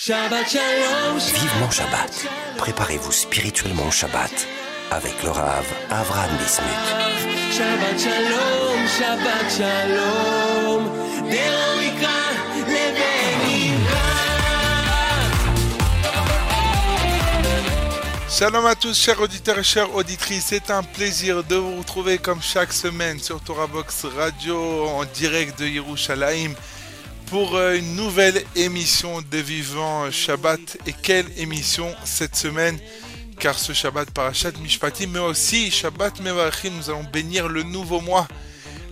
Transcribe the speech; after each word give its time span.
Shabbat 0.00 0.48
Shalom. 0.48 1.18
Vivement 1.18 1.70
Shabbat. 1.72 2.28
Préparez-vous 2.56 3.10
spirituellement 3.10 3.88
au 3.88 3.90
Shabbat 3.90 4.46
avec 4.92 5.20
le 5.24 5.30
Rav 5.30 5.66
Avram 5.90 6.30
Bismuth. 6.36 6.68
Shabbat 7.50 7.98
Shalom, 7.98 8.86
Shabbat 8.86 9.50
Shalom. 9.50 10.88
Shalom 18.30 18.66
à 18.66 18.76
tous, 18.76 18.96
chers 18.96 19.20
auditeurs 19.20 19.58
et 19.58 19.64
chères 19.64 19.92
auditrices. 19.96 20.46
C'est 20.50 20.70
un 20.70 20.84
plaisir 20.84 21.42
de 21.42 21.56
vous 21.56 21.78
retrouver 21.78 22.18
comme 22.18 22.40
chaque 22.40 22.72
semaine 22.72 23.18
sur 23.18 23.40
Torah 23.40 23.66
Box 23.66 24.06
Radio 24.16 24.86
en 24.90 25.04
direct 25.06 25.58
de 25.58 25.66
Yerushalayim 25.66 26.54
pour 27.30 27.56
euh, 27.56 27.76
une 27.76 27.96
nouvelle 27.96 28.42
émission 28.56 29.22
de 29.22 29.38
Vivant 29.38 30.10
Shabbat. 30.10 30.78
Et 30.86 30.92
quelle 30.92 31.26
émission 31.36 31.94
cette 32.04 32.36
semaine? 32.36 32.78
Car 33.38 33.58
ce 33.58 33.72
Shabbat 33.72 34.10
Parashat 34.10 34.52
Mishpatim, 34.62 35.08
mais 35.12 35.18
aussi 35.18 35.70
Shabbat 35.70 36.20
Mevarachim, 36.20 36.70
nous 36.76 36.90
allons 36.90 37.04
bénir 37.04 37.48
le 37.48 37.62
nouveau 37.62 38.00
mois, 38.00 38.26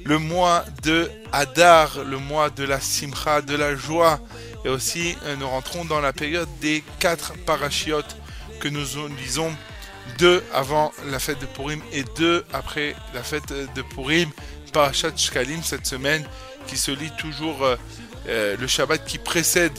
le 0.05 0.19
mois 0.19 0.65
de 0.83 1.11
Hadar, 1.33 2.05
le 2.05 2.19
mois 2.19 2.51
de 2.51 2.65
la 2.65 2.81
Simcha, 2.81 3.43
de 3.43 3.57
la 3.57 3.75
joie. 3.75 4.21
Et 4.65 4.69
aussi, 4.69 5.17
euh, 5.25 5.37
nous 5.37 5.49
rentrons 5.49 5.85
dans 5.85 6.01
la 6.01 6.13
période 6.13 6.49
des 6.61 6.85
quatre 6.99 7.33
parachiotes 7.45 8.17
que 8.61 8.69
nous 8.69 8.85
lisons 9.19 9.53
deux 10.19 10.43
avant 10.53 10.93
la 11.11 11.19
fête 11.19 11.41
de 11.41 11.47
Purim 11.47 11.81
et 11.93 12.05
deux 12.17 12.45
après 12.53 12.95
la 13.15 13.23
fête 13.23 13.53
de 13.75 13.83
Purim, 13.83 14.31
Parashat 14.73 15.17
Shkalim 15.17 15.63
cette 15.63 15.87
semaine, 15.87 16.25
qui 16.67 16.77
se 16.77 16.91
lit 16.91 17.13
toujours 17.19 17.65
euh, 18.29 18.57
le 18.59 18.67
Shabbat 18.67 19.05
qui 19.05 19.19
précède 19.19 19.73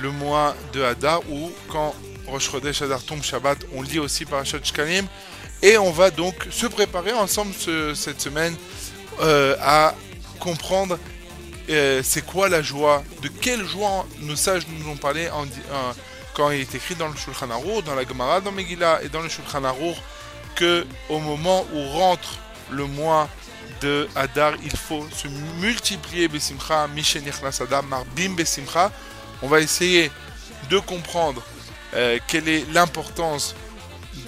le 0.00 0.10
mois 0.10 0.54
de 0.72 0.82
Hadar, 0.82 1.20
ou 1.30 1.50
quand 1.68 1.94
Rosh 2.26 2.50
Chodesh 2.50 2.82
Hadar 2.82 3.02
tombe 3.02 3.22
Shabbat, 3.22 3.58
on 3.74 3.82
lit 3.82 3.98
aussi 3.98 4.24
Parashat 4.24 4.58
Shkalim, 4.62 5.06
et 5.62 5.76
on 5.78 5.90
va 5.90 6.10
donc 6.10 6.46
se 6.50 6.66
préparer 6.66 7.12
ensemble 7.12 7.52
ce- 7.58 7.94
cette 7.94 8.20
semaine 8.20 8.54
euh, 9.20 9.56
à 9.60 9.94
comprendre 10.38 10.98
euh, 11.68 12.00
c'est 12.02 12.24
quoi 12.24 12.48
la 12.48 12.62
joie, 12.62 13.02
de 13.22 13.28
quelle 13.28 13.64
joie 13.66 14.06
nos 14.20 14.36
sages 14.36 14.62
nous 14.68 14.88
ont 14.90 14.96
parlé 14.96 15.28
quand 16.34 16.50
il 16.50 16.60
est 16.60 16.74
écrit 16.74 16.94
dans 16.94 17.08
le 17.08 17.16
Shulchan 17.16 17.50
Arour, 17.50 17.82
dans 17.82 17.94
la 17.94 18.04
Gemara, 18.06 18.40
dans 18.40 18.52
Megillah 18.52 19.00
et 19.02 19.08
dans 19.08 19.20
le 19.20 19.28
Shulchan 19.28 19.64
Arour, 19.64 19.96
que 20.54 20.86
au 21.08 21.18
moment 21.18 21.66
où 21.74 21.82
rentre 21.90 22.38
le 22.70 22.86
mois 22.86 23.28
de 23.80 24.08
Hadar, 24.14 24.54
il 24.62 24.76
faut 24.76 25.06
se 25.12 25.28
multiplier 25.60 26.28
Marbim 27.82 28.34
Besimcha. 28.34 28.92
On 29.42 29.48
va 29.48 29.60
essayer 29.60 30.10
de 30.68 30.78
comprendre 30.78 31.42
euh, 31.94 32.18
quelle 32.28 32.48
est 32.48 32.64
l'importance 32.72 33.54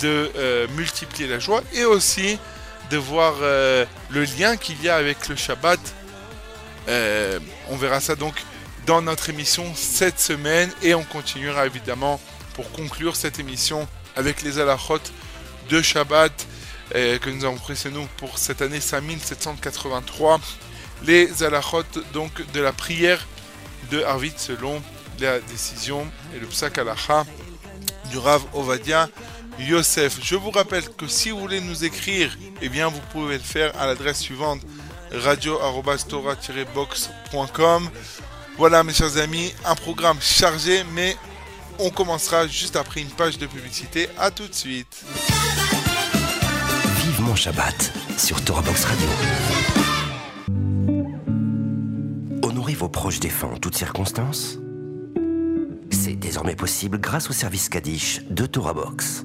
de 0.01 0.31
euh, 0.37 0.67
multiplier 0.77 1.29
la 1.29 1.39
joie 1.39 1.63
et 1.73 1.85
aussi 1.85 2.39
de 2.91 2.97
voir 2.97 3.35
euh, 3.41 3.85
le 4.11 4.25
lien 4.25 4.57
qu'il 4.57 4.83
y 4.83 4.89
a 4.89 4.97
avec 4.97 5.29
le 5.29 5.37
Shabbat. 5.37 5.81
On 6.89 7.77
verra 7.77 8.01
ça 8.01 8.17
donc 8.17 8.35
dans 8.87 9.01
notre 9.03 9.31
émission 9.31 9.65
cette 9.77 10.19
semaine 10.19 10.71
et 10.83 10.95
on 10.95 11.05
continuera 11.05 11.67
évidemment 11.67 12.21
pour 12.55 12.71
conclure 12.73 13.15
cette 13.15 13.39
émission 13.39 13.87
avec 14.17 14.43
les 14.43 14.59
halachot 14.59 15.01
de 15.69 15.81
Shabbat 15.81 16.33
que 16.93 17.31
nous 17.31 17.45
avons 17.45 17.57
pris 17.57 17.77
chez 17.77 17.91
nous 17.91 18.07
pour 18.19 18.39
cette 18.39 18.63
année 18.63 18.81
5783 18.81 20.41
les 21.05 21.43
halachot 21.43 21.83
donc 22.13 22.31
de 22.53 22.61
la 22.61 22.73
prière 22.73 23.27
de 23.91 24.03
Harvit 24.03 24.35
selon 24.37 24.81
la 25.21 25.41
décision 25.41 26.07
et 26.35 26.41
le 26.41 26.47
psak 26.47 26.79
halacha 26.79 27.25
du 28.11 28.19
Rav 28.19 28.43
Ovadia 28.55 29.09
Yosef. 29.59 30.19
Je 30.23 30.37
vous 30.37 30.51
rappelle 30.51 30.89
que 30.91 31.07
si 31.07 31.31
vous 31.31 31.39
voulez 31.39 31.61
nous 31.61 31.85
écrire, 31.85 32.37
eh 32.61 32.69
bien 32.69 32.89
vous 32.89 33.01
pouvez 33.13 33.35
le 33.35 33.43
faire 33.43 33.73
à 33.81 33.87
l'adresse 33.87 34.19
suivante 34.19 34.61
radio-tora-box.com. 35.13 37.91
Voilà 38.59 38.83
mes 38.83 38.93
chers 38.93 39.17
amis, 39.19 39.55
un 39.65 39.75
programme 39.75 40.21
chargé, 40.21 40.85
mais 40.93 41.17
on 41.79 41.89
commencera 41.91 42.47
juste 42.47 42.77
après 42.77 43.01
une 43.01 43.11
page 43.11 43.39
de 43.39 43.47
publicité. 43.47 44.09
À 44.19 44.31
tout 44.31 44.47
de 44.47 44.55
suite. 44.55 45.05
Vivement 47.23 47.37
Shabbat 47.37 47.93
sur 48.19 48.45
Torah 48.45 48.63
Box 48.63 48.85
Radio. 48.85 49.07
Honorez 52.43 52.75
vos 52.75 52.89
proches 52.89 53.21
défunts 53.21 53.53
en 53.55 53.59
toutes 53.59 53.77
circonstances. 53.77 54.59
C'est 55.91 56.17
désormais 56.17 56.57
possible 56.57 56.99
grâce 56.99 57.31
au 57.31 57.33
service 57.33 57.69
Kaddish 57.69 58.23
de 58.29 58.45
Torah 58.45 58.75
Box. 58.75 59.25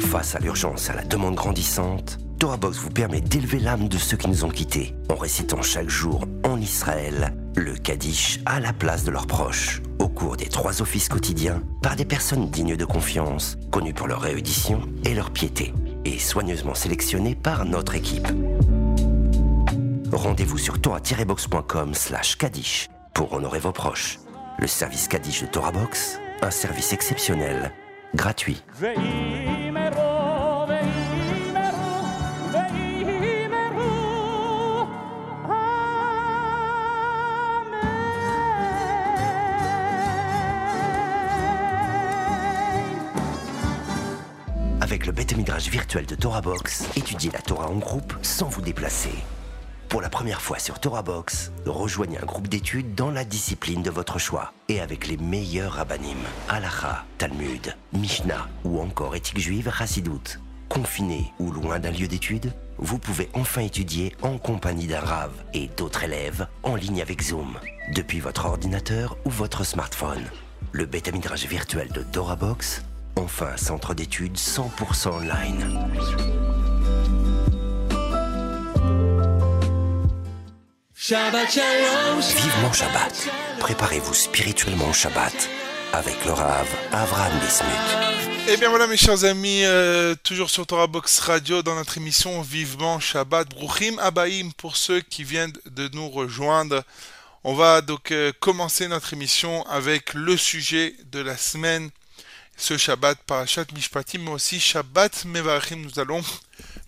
Face 0.00 0.34
à 0.34 0.40
l'urgence 0.40 0.88
et 0.88 0.90
à 0.90 0.96
la 0.96 1.04
demande 1.04 1.36
grandissante, 1.36 2.18
Torah 2.40 2.56
Box 2.56 2.78
vous 2.78 2.90
permet 2.90 3.20
d'élever 3.20 3.60
l'âme 3.60 3.86
de 3.86 3.96
ceux 3.96 4.16
qui 4.16 4.26
nous 4.26 4.44
ont 4.44 4.50
quittés 4.50 4.96
en 5.08 5.14
récitant 5.14 5.62
chaque 5.62 5.88
jour 5.88 6.24
en 6.42 6.60
Israël 6.60 7.32
le 7.54 7.74
Kaddish 7.74 8.40
à 8.44 8.58
la 8.58 8.72
place 8.72 9.04
de 9.04 9.12
leurs 9.12 9.28
proches 9.28 9.82
au 10.02 10.08
cours 10.08 10.36
des 10.36 10.46
trois 10.46 10.82
offices 10.82 11.08
quotidiens 11.08 11.62
par 11.80 11.94
des 11.94 12.04
personnes 12.04 12.50
dignes 12.50 12.76
de 12.76 12.84
confiance, 12.84 13.56
connues 13.70 13.94
pour 13.94 14.08
leur 14.08 14.20
réédition 14.20 14.80
et 15.04 15.14
leur 15.14 15.30
piété, 15.30 15.72
et 16.04 16.18
soigneusement 16.18 16.74
sélectionnées 16.74 17.34
par 17.34 17.64
notre 17.64 17.94
équipe. 17.94 18.28
Rendez-vous 20.12 20.58
sur 20.58 20.80
torah-box.com 20.80 21.94
slash 21.94 22.36
Kaddish 22.36 22.88
pour 23.14 23.32
honorer 23.32 23.58
vos 23.58 23.72
proches. 23.72 24.18
Le 24.58 24.66
service 24.66 25.08
Kaddish 25.08 25.42
de 25.42 25.46
Torah 25.46 25.72
Box, 25.72 26.18
un 26.42 26.50
service 26.50 26.92
exceptionnel, 26.92 27.72
gratuit. 28.14 28.62
Midrash 45.36 45.68
virtuel 45.68 46.04
de 46.06 46.14
Torah 46.14 46.40
Box, 46.40 46.84
étudiez 46.96 47.30
la 47.30 47.40
Torah 47.40 47.68
en 47.68 47.76
groupe 47.76 48.14
sans 48.22 48.48
vous 48.48 48.60
déplacer. 48.60 49.14
Pour 49.88 50.02
la 50.02 50.08
première 50.08 50.42
fois 50.42 50.58
sur 50.58 50.78
Torah 50.78 51.02
Box, 51.02 51.52
rejoignez 51.64 52.18
un 52.18 52.26
groupe 52.26 52.48
d'études 52.48 52.94
dans 52.94 53.10
la 53.10 53.24
discipline 53.24 53.82
de 53.82 53.90
votre 53.90 54.18
choix 54.18 54.52
et 54.68 54.80
avec 54.80 55.06
les 55.06 55.16
meilleurs 55.16 55.74
rabbinim, 55.74 56.18
Halacha, 56.48 57.04
Talmud, 57.18 57.74
Mishnah 57.92 58.48
ou 58.64 58.80
encore 58.80 59.14
éthique 59.16 59.38
juive 59.38 59.72
Chassidoute. 59.76 60.40
Confiné 60.68 61.32
ou 61.38 61.50
loin 61.50 61.78
d'un 61.78 61.90
lieu 61.90 62.08
d'études, 62.08 62.52
vous 62.78 62.98
pouvez 62.98 63.28
enfin 63.34 63.62
étudier 63.62 64.14
en 64.22 64.38
compagnie 64.38 64.86
d'un 64.86 65.00
Rav 65.00 65.30
et 65.54 65.68
d'autres 65.76 66.04
élèves 66.04 66.46
en 66.62 66.74
ligne 66.74 67.02
avec 67.02 67.22
Zoom, 67.22 67.58
depuis 67.94 68.20
votre 68.20 68.46
ordinateur 68.46 69.16
ou 69.24 69.30
votre 69.30 69.64
smartphone. 69.64 70.24
Le 70.72 70.86
Beth 70.86 71.12
Midrash 71.12 71.46
virtuel 71.46 71.88
de 71.92 72.02
Torah 72.02 72.36
Box, 72.36 72.82
enfin 73.16 73.56
centre 73.56 73.94
d'études 73.94 74.36
100% 74.36 75.08
online. 75.08 75.90
Shabbat 80.94 81.50
Shalom. 81.50 82.20
Vivement 82.20 82.72
Shabbat. 82.72 83.28
Préparez-vous 83.58 84.14
spirituellement 84.14 84.88
au 84.88 84.92
Shabbat 84.92 85.48
avec 85.92 86.24
le 86.24 86.32
Rav 86.32 86.68
Avram 86.92 87.32
Bismuth. 87.40 88.48
Et 88.48 88.56
bien 88.56 88.70
voilà 88.70 88.86
mes 88.86 88.96
chers 88.96 89.24
amis, 89.24 89.62
euh, 89.64 90.14
toujours 90.22 90.50
sur 90.50 90.66
Torah 90.66 90.86
Box 90.86 91.18
Radio 91.20 91.62
dans 91.62 91.74
notre 91.74 91.98
émission 91.98 92.40
Vivement 92.42 92.98
Shabbat. 92.98 93.48
Bruchim 93.50 93.98
Abaim 93.98 94.50
pour 94.56 94.76
ceux 94.76 95.00
qui 95.00 95.22
viennent 95.22 95.52
de 95.70 95.88
nous 95.92 96.08
rejoindre. 96.08 96.82
On 97.44 97.54
va 97.54 97.80
donc 97.80 98.12
euh, 98.12 98.32
commencer 98.40 98.88
notre 98.88 99.12
émission 99.12 99.66
avec 99.66 100.14
le 100.14 100.36
sujet 100.36 100.94
de 101.10 101.18
la 101.18 101.36
semaine, 101.36 101.90
ce 102.56 102.76
Shabbat 102.76 103.18
Parashat 103.26 103.66
Mishpatim, 103.74 104.22
mais 104.22 104.30
aussi 104.30 104.60
Shabbat 104.60 105.24
Mevarachim. 105.24 105.76
Nous 105.76 105.98
allons 105.98 106.22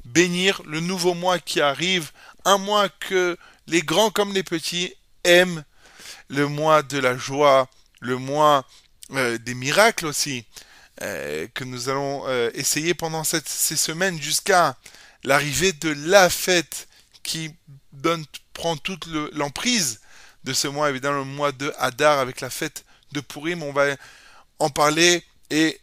bénir 0.05 0.63
le 0.67 0.81
nouveau 0.81 1.15
mois 1.15 1.39
qui 1.39 1.61
arrive, 1.61 2.11
un 2.45 2.59
mois 2.59 2.89
que 2.89 3.37
les 3.67 3.83
grands 3.83 4.11
comme 4.11 4.33
les 4.33 4.43
petits 4.43 4.95
aiment, 5.25 5.65
le 6.29 6.47
mois 6.47 6.83
de 6.83 6.99
la 6.99 7.17
joie, 7.17 7.69
le 8.01 8.17
mois 8.17 8.67
euh, 9.13 9.39
des 9.39 9.55
miracles 9.55 10.07
aussi, 10.07 10.45
euh, 11.03 11.47
que 11.55 11.65
nous 11.65 11.89
allons 11.89 12.25
euh, 12.29 12.51
essayer 12.55 12.95
pendant 12.95 13.25
ces 13.25 13.77
semaines 13.77 14.21
jusqu'à 14.21 14.77
l'arrivée 15.25 15.73
de 15.73 15.91
la 16.07 16.31
fête 16.31 16.89
qui 17.23 17.55
prend 18.53 18.77
toute 18.77 19.07
le- 19.07 19.31
l'emprise 19.33 20.01
de 20.45 20.53
ce 20.53 20.69
mois, 20.69 20.91
évidemment 20.91 21.19
le 21.21 21.25
mois 21.25 21.53
de 21.53 21.73
Hadar 21.79 22.19
avec 22.19 22.41
la 22.43 22.51
fête 22.51 22.85
de 23.13 23.21
Purim. 23.21 23.63
On 23.63 23.73
va 23.73 23.97
en 24.59 24.69
parler 24.69 25.25
et 25.50 25.81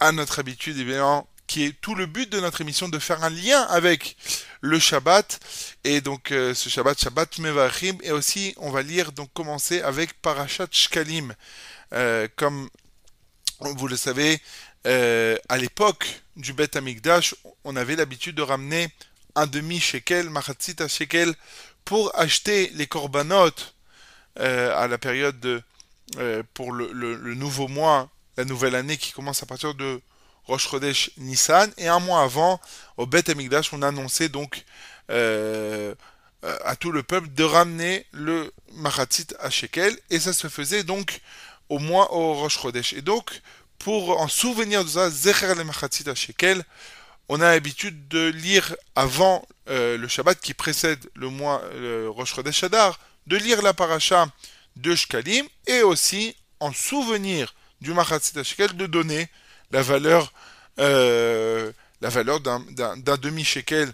à 0.00 0.12
notre 0.12 0.38
habitude, 0.38 0.78
évidemment, 0.78 1.28
qui 1.48 1.64
est 1.64 1.80
tout 1.80 1.94
le 1.94 2.06
but 2.06 2.30
de 2.30 2.38
notre 2.38 2.60
émission 2.60 2.88
de 2.88 2.98
faire 2.98 3.24
un 3.24 3.30
lien 3.30 3.62
avec 3.62 4.16
le 4.60 4.78
Shabbat. 4.78 5.40
Et 5.82 6.00
donc 6.00 6.30
euh, 6.30 6.54
ce 6.54 6.68
Shabbat, 6.68 7.00
Shabbat 7.00 7.38
Mevachim. 7.38 7.96
Et 8.02 8.12
aussi, 8.12 8.54
on 8.58 8.70
va 8.70 8.82
lire, 8.82 9.10
donc 9.12 9.32
commencer 9.32 9.80
avec 9.80 10.20
Parashat 10.20 10.68
Shkalim. 10.70 11.34
Euh, 11.94 12.28
comme 12.36 12.68
vous 13.60 13.88
le 13.88 13.96
savez, 13.96 14.40
euh, 14.86 15.36
à 15.48 15.56
l'époque 15.56 16.22
du 16.36 16.52
Bet 16.52 16.76
Amikdash, 16.76 17.34
on 17.64 17.74
avait 17.74 17.96
l'habitude 17.96 18.36
de 18.36 18.42
ramener 18.42 18.88
un 19.34 19.46
demi 19.46 19.80
shekel, 19.80 20.30
machatzit 20.30 20.76
à 20.80 20.88
shekel, 20.88 21.34
pour 21.84 22.16
acheter 22.16 22.70
les 22.74 22.86
korbanot 22.86 23.50
à 24.36 24.86
la 24.86 24.98
période 24.98 25.40
de, 25.40 25.62
pour 26.54 26.72
le 26.72 27.34
nouveau 27.34 27.66
mois, 27.66 28.08
la 28.38 28.44
nouvelle 28.44 28.76
année 28.76 28.96
qui 28.96 29.10
commence 29.10 29.42
à 29.42 29.46
partir 29.46 29.74
de 29.74 30.00
Rosh 30.44 30.68
Chodesh 30.68 31.10
Nissan. 31.18 31.70
Et 31.76 31.88
un 31.88 31.98
mois 31.98 32.22
avant, 32.22 32.60
au 32.96 33.04
Bet 33.04 33.28
Amikdash, 33.28 33.72
on 33.72 33.82
annonçait 33.82 34.28
donc 34.28 34.64
euh, 35.10 35.92
euh, 36.44 36.56
à 36.64 36.76
tout 36.76 36.92
le 36.92 37.02
peuple 37.02 37.28
de 37.34 37.42
ramener 37.42 38.06
le 38.12 38.52
machatzit 38.74 39.26
à 39.40 39.50
shekel. 39.50 39.98
Et 40.10 40.20
ça 40.20 40.32
se 40.32 40.46
faisait 40.46 40.84
donc 40.84 41.20
au 41.68 41.80
mois 41.80 42.14
au 42.14 42.34
Rosh 42.34 42.60
Chodesh. 42.60 42.92
Et 42.92 43.02
donc, 43.02 43.42
pour 43.80 44.20
en 44.20 44.28
souvenir 44.28 44.84
de 44.84 44.88
ça, 44.88 45.10
Zecher 45.10 45.56
le 45.56 45.64
machatzit 45.64 46.08
à 46.08 46.14
shekel, 46.14 46.62
on 47.28 47.40
a 47.40 47.50
l'habitude 47.50 48.06
de 48.06 48.28
lire 48.28 48.76
avant 48.94 49.44
euh, 49.68 49.98
le 49.98 50.06
Shabbat 50.06 50.40
qui 50.40 50.54
précède 50.54 51.10
le 51.16 51.28
mois 51.28 51.60
le 51.74 52.08
Rosh 52.08 52.34
Chodesh 52.34 52.62
de 52.62 53.36
lire 53.36 53.62
la 53.62 53.74
paracha 53.74 54.28
de 54.76 54.94
Shkalim 54.94 55.44
et 55.66 55.82
aussi 55.82 56.36
en 56.60 56.72
souvenir 56.72 57.52
du 57.80 57.92
Machatzit 57.94 58.42
Shekel 58.44 58.76
de 58.76 58.86
donner 58.86 59.28
la 59.70 59.82
valeur 59.82 60.32
euh, 60.78 61.72
la 62.00 62.08
valeur 62.08 62.40
d'un- 62.40 62.64
demi-shekel 63.18 63.92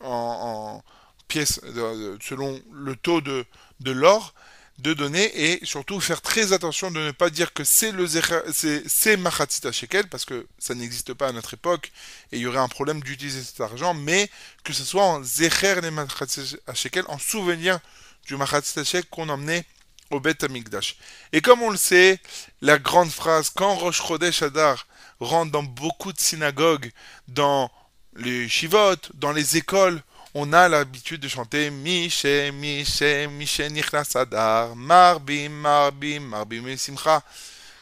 en, 0.00 0.82
pièces 1.28 1.60
de- 1.62 2.18
selon 2.20 2.60
le 2.72 2.94
taux 2.96 3.20
de, 3.22 3.46
l'or 3.90 4.34
de 4.78 4.92
donner 4.92 5.24
et 5.52 5.64
surtout 5.64 6.00
faire 6.00 6.20
très 6.20 6.52
attention 6.52 6.90
de 6.90 7.00
ne 7.00 7.10
pas 7.10 7.30
dire 7.30 7.52
que 7.54 7.64
c'est 7.64 7.92
le 7.92 8.06
c'est 8.52 8.82
c'est 8.86 9.16
Machatzit 9.16 9.72
Shekel 9.72 10.08
parce 10.08 10.24
que 10.24 10.46
ça 10.58 10.74
n'existe 10.74 11.14
pas 11.14 11.28
à 11.28 11.32
notre 11.32 11.54
époque 11.54 11.92
et 12.32 12.36
il 12.36 12.42
y 12.42 12.46
aurait 12.46 12.58
un 12.58 12.68
problème 12.68 13.00
d'utiliser 13.02 13.42
cet 13.42 13.60
argent, 13.60 13.94
mais 13.94 14.30
que 14.64 14.72
ce 14.72 14.84
soit 14.84 15.04
en 15.04 15.22
Zecher 15.22 15.80
les 15.80 15.90
Machatzit 15.90 16.56
Shekel, 16.74 17.04
en 17.08 17.18
souvenir 17.18 17.78
du 18.26 18.36
Machatzit 18.36 18.84
Shekel 18.84 19.06
qu'on 19.08 19.28
emmenait 19.28 19.64
au 20.14 20.20
Bet 20.20 20.44
Amikdash. 20.44 20.96
Et 21.32 21.40
comme 21.40 21.62
on 21.62 21.70
le 21.70 21.76
sait, 21.76 22.20
la 22.60 22.78
grande 22.78 23.10
phrase, 23.10 23.50
quand 23.50 23.74
Rosh 23.74 24.02
Chodesh 24.02 24.42
Adar 24.42 24.86
rentre 25.20 25.52
dans 25.52 25.62
beaucoup 25.62 26.12
de 26.12 26.20
synagogues, 26.20 26.90
dans 27.28 27.70
les 28.16 28.48
shivot, 28.48 28.96
dans 29.14 29.32
les 29.32 29.56
écoles, 29.56 30.02
on 30.34 30.52
a 30.52 30.68
l'habitude 30.68 31.20
de 31.20 31.28
chanter 31.28 31.70
Mishe, 31.70 32.24
Mishe, 32.24 33.02
Mishe 33.30 33.60
Nichnas 33.60 34.12
Adar, 34.14 34.74
Marbim, 34.76 35.50
Marbim, 35.50 36.20
Marbim 36.20 36.66
et 36.68 36.76
Simcha, 36.76 37.22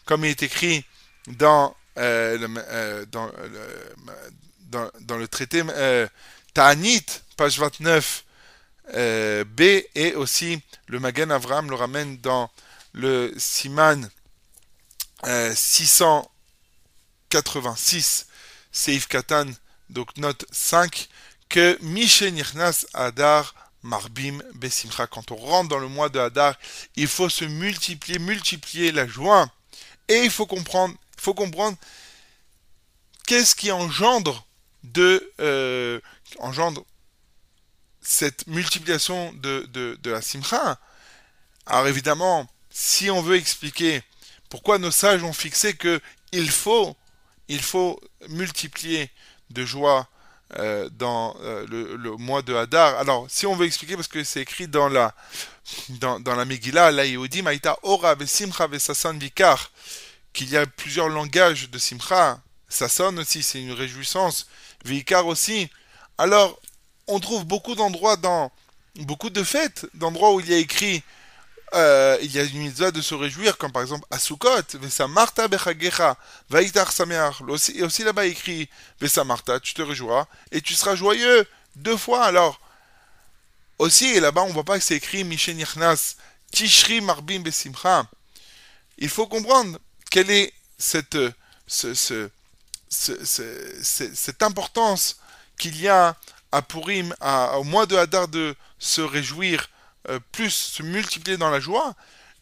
comme 0.04 0.24
il 0.24 0.30
est 0.30 0.42
écrit 0.42 0.84
dans, 1.28 1.74
euh, 1.98 2.38
le, 2.38 2.48
euh, 2.68 3.06
dans, 3.06 3.26
le, 3.26 3.94
dans, 4.68 4.90
dans 5.00 5.16
le 5.16 5.28
traité 5.28 5.62
euh, 5.68 6.08
Ta'anit, 6.54 7.06
page 7.36 7.58
29, 7.58 8.24
euh, 8.94 9.44
B, 9.44 9.82
et 9.94 10.14
aussi 10.14 10.60
le 10.86 11.00
Magen 11.00 11.30
Avram 11.30 11.70
le 11.70 11.76
ramène 11.76 12.18
dans 12.18 12.50
le 12.92 13.32
Siman 13.36 14.10
euh, 15.26 15.54
686, 15.54 18.26
Seif 18.72 19.06
Katan, 19.06 19.46
donc 19.90 20.16
note 20.16 20.46
5, 20.50 21.08
que 21.48 21.78
Mishe 21.82 22.22
Nichnas 22.22 22.86
Adar 22.94 23.54
Marbim 23.82 24.38
Besimcha. 24.54 25.06
Quand 25.06 25.30
on 25.30 25.36
rentre 25.36 25.68
dans 25.68 25.78
le 25.78 25.88
mois 25.88 26.08
de 26.08 26.18
Hadar, 26.18 26.54
il 26.96 27.08
faut 27.08 27.28
se 27.28 27.44
multiplier, 27.44 28.18
multiplier 28.18 28.92
la 28.92 29.06
joie. 29.06 29.48
Et 30.08 30.24
il 30.24 30.30
faut 30.30 30.46
comprendre, 30.46 30.94
faut 31.16 31.34
comprendre 31.34 31.76
qu'est-ce 33.26 33.54
qui 33.54 33.70
engendre 33.70 34.46
de 34.82 35.32
euh, 35.40 36.00
engendre 36.38 36.84
cette 38.00 38.46
multiplication 38.46 39.32
de, 39.34 39.68
de, 39.72 39.98
de 40.02 40.10
la 40.10 40.22
simcha. 40.22 40.78
Alors 41.66 41.86
évidemment, 41.86 42.48
si 42.70 43.10
on 43.10 43.22
veut 43.22 43.36
expliquer 43.36 44.02
pourquoi 44.48 44.78
nos 44.78 44.90
sages 44.90 45.22
ont 45.22 45.32
fixé 45.32 45.74
que 45.74 46.00
il 46.32 46.50
faut, 46.50 46.96
il 47.48 47.62
faut 47.62 48.00
multiplier 48.28 49.10
de 49.50 49.64
joie 49.64 50.08
euh, 50.58 50.88
dans 50.90 51.36
euh, 51.42 51.64
le, 51.68 52.16
mois 52.16 52.42
de 52.42 52.54
Hadar. 52.54 52.98
Alors, 52.98 53.26
si 53.28 53.46
on 53.46 53.54
veut 53.54 53.66
expliquer, 53.66 53.94
parce 53.94 54.08
que 54.08 54.24
c'est 54.24 54.40
écrit 54.40 54.66
dans 54.66 54.88
la 54.88 55.14
dans, 56.00 56.18
la 56.34 56.44
Megillah, 56.44 56.90
la 56.90 57.06
Yehudim, 57.06 57.46
Aïta 57.46 57.78
Ora 57.82 58.16
Vikar, 58.16 59.70
qu'il 60.32 60.50
y 60.50 60.56
a 60.56 60.66
plusieurs 60.66 61.08
langages 61.08 61.70
de 61.70 61.78
Simcha. 61.78 62.40
Sasson 62.68 63.16
aussi, 63.18 63.44
c'est 63.44 63.60
une 63.60 63.72
réjouissance. 63.72 64.48
Vikar 64.84 65.26
aussi. 65.28 65.70
Alors, 66.18 66.60
on 67.10 67.20
trouve 67.20 67.44
beaucoup 67.44 67.74
d'endroits 67.74 68.16
dans 68.16 68.50
beaucoup 68.96 69.30
de 69.30 69.44
fêtes, 69.44 69.86
d'endroits 69.94 70.34
où 70.34 70.40
il 70.40 70.50
y 70.50 70.54
a 70.54 70.58
écrit 70.58 71.02
euh, 71.74 72.18
il 72.22 72.32
y 72.32 72.38
a 72.40 72.42
une 72.42 72.58
mitzvah 72.58 72.90
de 72.90 73.00
se 73.00 73.14
réjouir, 73.14 73.56
comme 73.56 73.70
par 73.70 73.82
exemple 73.82 74.04
à 74.10 74.18
Sukkot, 74.18 74.62
Vesa 74.74 75.06
Marta 75.06 75.46
Bechagecha, 75.46 76.16
Vaitar 76.48 76.90
Sameach. 76.90 77.36
Et 77.74 77.82
aussi 77.82 78.02
là-bas 78.02 78.26
écrit 78.26 78.68
Vesa 79.00 79.24
tu 79.62 79.74
te 79.74 79.82
réjouiras 79.82 80.26
et 80.50 80.60
tu 80.60 80.74
seras 80.74 80.96
joyeux 80.96 81.46
deux 81.76 81.96
fois. 81.96 82.24
Alors, 82.24 82.60
aussi, 83.78 84.18
là-bas 84.18 84.42
on 84.42 84.52
voit 84.52 84.64
pas 84.64 84.78
que 84.78 84.84
c'est 84.84 84.96
écrit 84.96 85.22
Yernas, 85.22 86.16
Tishri 86.50 87.00
Marbim 87.00 87.40
Besimcha. 87.40 88.04
Il 88.98 89.08
faut 89.08 89.26
comprendre 89.28 89.78
quelle 90.10 90.30
est 90.30 90.52
cette, 90.76 91.16
ce, 91.66 91.94
ce, 91.94 92.30
ce- 92.88 93.24
ce- 93.24 93.82
ce- 93.82 94.14
cette 94.14 94.42
importance 94.42 95.16
qu'il 95.56 95.80
y 95.80 95.88
a 95.88 96.16
à 96.52 96.62
Purim, 96.62 97.14
à- 97.20 97.58
au 97.58 97.64
mois 97.64 97.86
de 97.86 97.96
Hadar 97.96 98.28
de 98.28 98.54
se 98.78 99.00
réjouir 99.00 99.68
euh, 100.08 100.18
plus 100.32 100.50
se 100.50 100.82
multiplier 100.82 101.36
dans 101.36 101.50
la 101.50 101.60
joie. 101.60 101.94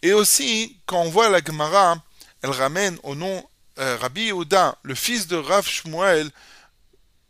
Et 0.02 0.12
aussi, 0.12 0.78
quand 0.86 1.00
on 1.00 1.10
voit 1.10 1.28
la 1.28 1.40
Gemara, 1.42 1.96
elle 2.42 2.50
ramène 2.50 2.98
au 3.02 3.14
nom 3.14 3.44
euh, 3.80 3.96
Rabbi 4.00 4.26
Yehuda, 4.26 4.76
le 4.82 4.94
fils 4.94 5.26
de 5.26 5.36
Rav 5.36 5.66
Shmuel 5.66 6.30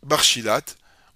Barshilat, 0.03 0.61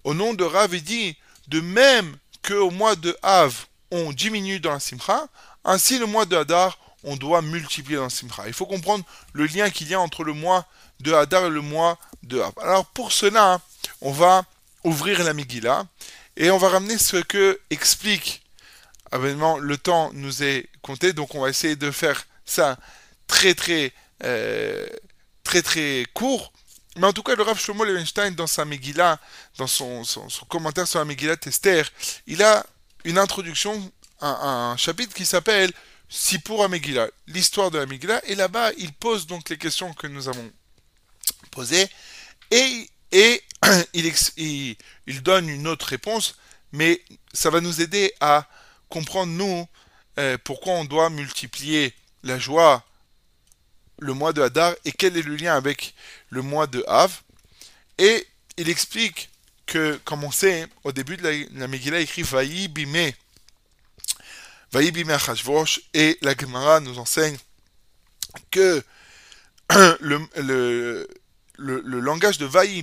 au 0.04 0.14
nom 0.14 0.34
de 0.34 0.44
Rav, 0.44 0.74
il 0.74 0.82
dit, 0.82 1.16
de 1.48 1.60
même 1.60 2.16
qu'au 2.46 2.70
mois 2.70 2.96
de 2.96 3.16
Av, 3.22 3.66
on 3.90 4.12
diminue 4.12 4.60
dans 4.60 4.72
la 4.72 4.80
Simcha, 4.80 5.26
ainsi 5.64 5.98
le 5.98 6.06
mois 6.06 6.26
de 6.26 6.36
Hadar, 6.36 6.78
on 7.04 7.16
doit 7.16 7.42
multiplier 7.42 7.96
dans 7.96 8.04
la 8.04 8.10
Simcha. 8.10 8.44
Il 8.46 8.52
faut 8.52 8.66
comprendre 8.66 9.04
le 9.32 9.46
lien 9.46 9.70
qu'il 9.70 9.88
y 9.88 9.94
a 9.94 10.00
entre 10.00 10.24
le 10.24 10.32
mois 10.32 10.66
de 11.00 11.12
Hadar 11.12 11.46
et 11.46 11.50
le 11.50 11.60
mois 11.60 11.98
de 12.22 12.40
Av. 12.40 12.52
Alors 12.60 12.86
pour 12.86 13.12
cela, 13.12 13.60
on 14.00 14.10
va 14.10 14.44
ouvrir 14.84 15.22
la 15.24 15.34
Megillah. 15.34 15.86
Et 16.36 16.50
on 16.50 16.58
va 16.58 16.68
ramener 16.68 16.98
ce 16.98 17.16
que 17.16 17.60
explique 17.70 18.44
Évidemment, 19.14 19.58
le 19.58 19.76
temps 19.76 20.10
nous 20.12 20.42
est 20.42 20.68
compté, 20.82 21.12
donc 21.12 21.34
on 21.34 21.40
va 21.40 21.48
essayer 21.48 21.76
de 21.76 21.90
faire 21.90 22.26
ça 22.44 22.76
très 23.28 23.54
très 23.54 23.92
euh, 24.24 24.86
très 25.44 25.62
très 25.62 26.04
court. 26.14 26.52
Mais 26.96 27.06
en 27.06 27.12
tout 27.12 27.22
cas, 27.22 27.34
le 27.34 27.42
Rav 27.42 27.58
Shlomo 27.58 27.84
Levenstein, 27.84 28.32
dans 28.32 28.46
sa 28.46 28.64
Megillah, 28.64 29.18
dans 29.56 29.66
son, 29.66 30.02
commentaire 30.48 30.86
sur 30.86 31.00
la 31.00 31.04
Megillah 31.04 31.36
Tester, 31.36 31.82
il 32.26 32.42
a 32.42 32.64
une 33.04 33.18
introduction, 33.18 33.92
un, 34.20 34.28
un 34.72 34.76
chapitre 34.76 35.14
qui 35.14 35.26
s'appelle 35.26 35.72
Sipur 36.08 36.62
à 36.62 36.68
Megillah, 36.68 37.08
l'histoire 37.26 37.70
de 37.70 37.78
la 37.78 37.86
Megillah, 37.86 38.20
et 38.26 38.36
là-bas, 38.36 38.72
il 38.78 38.92
pose 38.92 39.26
donc 39.26 39.48
les 39.48 39.58
questions 39.58 39.92
que 39.94 40.06
nous 40.06 40.28
avons 40.28 40.52
posées, 41.50 41.88
et, 42.52 42.88
et 43.10 43.42
il, 43.94 44.76
donne 45.22 45.48
une 45.48 45.66
autre 45.66 45.86
réponse, 45.86 46.36
mais 46.72 47.02
ça 47.32 47.50
va 47.50 47.60
nous 47.60 47.80
aider 47.80 48.12
à 48.20 48.48
comprendre, 48.88 49.32
nous, 49.32 49.66
euh, 50.18 50.38
pourquoi 50.44 50.74
on 50.74 50.84
doit 50.84 51.10
multiplier 51.10 51.94
la 52.22 52.38
joie 52.38 52.84
le 53.98 54.12
mois 54.12 54.32
de 54.32 54.42
Hadar 54.42 54.74
et 54.84 54.92
quel 54.92 55.16
est 55.16 55.22
le 55.22 55.36
lien 55.36 55.54
avec 55.54 55.94
le 56.30 56.42
mois 56.42 56.66
de 56.66 56.84
Av. 56.86 57.20
Et 57.98 58.26
il 58.56 58.68
explique 58.68 59.30
que, 59.66 59.98
comme 60.04 60.24
on 60.24 60.30
sait, 60.30 60.66
au 60.84 60.92
début 60.92 61.16
de 61.16 61.22
la, 61.22 61.60
la 61.60 61.68
Megillah, 61.68 62.00
il 62.00 62.04
écrit 62.04 62.22
Vaï 62.22 62.68
bime. 62.68 63.12
Vaï. 64.72 64.92
Et 65.94 66.18
la 66.22 66.36
Gemara 66.36 66.80
nous 66.80 66.98
enseigne 66.98 67.36
que 68.50 68.82
le, 70.00 71.08
langage 71.56 72.38
de 72.38 72.46
Vaï 72.46 72.82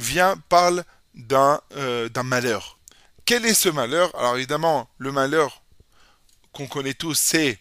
vient, 0.00 0.36
parle 0.48 0.84
d'un 1.14 1.60
euh, 1.76 2.08
d'un 2.08 2.22
malheur. 2.22 2.78
Quel 3.24 3.44
est 3.46 3.54
ce 3.54 3.68
malheur? 3.68 4.14
Alors 4.16 4.36
évidemment, 4.36 4.88
le 4.98 5.12
malheur 5.12 5.62
qu'on 6.52 6.66
connaît 6.66 6.94
tous, 6.94 7.14
c'est 7.14 7.58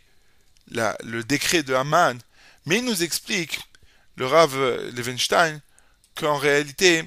le 0.71 1.21
décret 1.21 1.63
de 1.63 1.73
Haman, 1.73 2.17
mais 2.65 2.77
il 2.77 2.85
nous 2.85 3.03
explique, 3.03 3.59
le 4.15 4.25
Rav 4.25 4.55
Levenstein, 4.95 5.61
qu'en 6.15 6.37
réalité, 6.37 7.03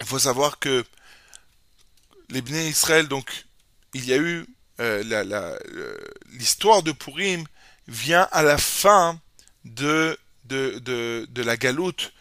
il 0.00 0.06
faut 0.06 0.18
savoir 0.18 0.58
que 0.58 0.84
les 2.30 2.42
Bnei 2.42 2.68
Israël, 2.68 3.06
donc, 3.08 3.46
il 3.92 4.04
y 4.04 4.12
a 4.12 4.16
eu 4.16 4.46
euh, 4.80 5.04
euh, 5.04 5.98
l'histoire 6.32 6.82
de 6.82 6.92
Purim 6.92 7.44
vient 7.86 8.28
à 8.32 8.42
la 8.42 8.58
fin 8.58 9.20
de, 9.64 10.18
de, 10.44 10.78
de 10.80 11.42
la 11.42 11.56
galoute, 11.56 12.12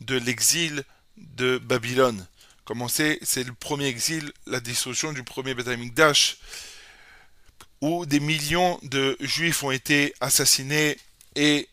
de 0.00 0.16
l'exil 0.18 0.84
de 1.16 1.58
Babylone. 1.58 2.26
Comme 2.64 2.86
c'est 2.88 3.44
le 3.44 3.52
premier 3.52 3.86
exil, 3.86 4.32
la 4.46 4.60
destruction 4.60 5.12
du 5.12 5.22
premier 5.22 5.54
Amikdash, 5.66 6.38
où 7.80 8.06
des 8.06 8.20
millions 8.20 8.78
de 8.82 9.16
juifs 9.20 9.62
ont 9.62 9.70
été 9.70 10.14
assassinés 10.20 10.98
et, 11.36 11.68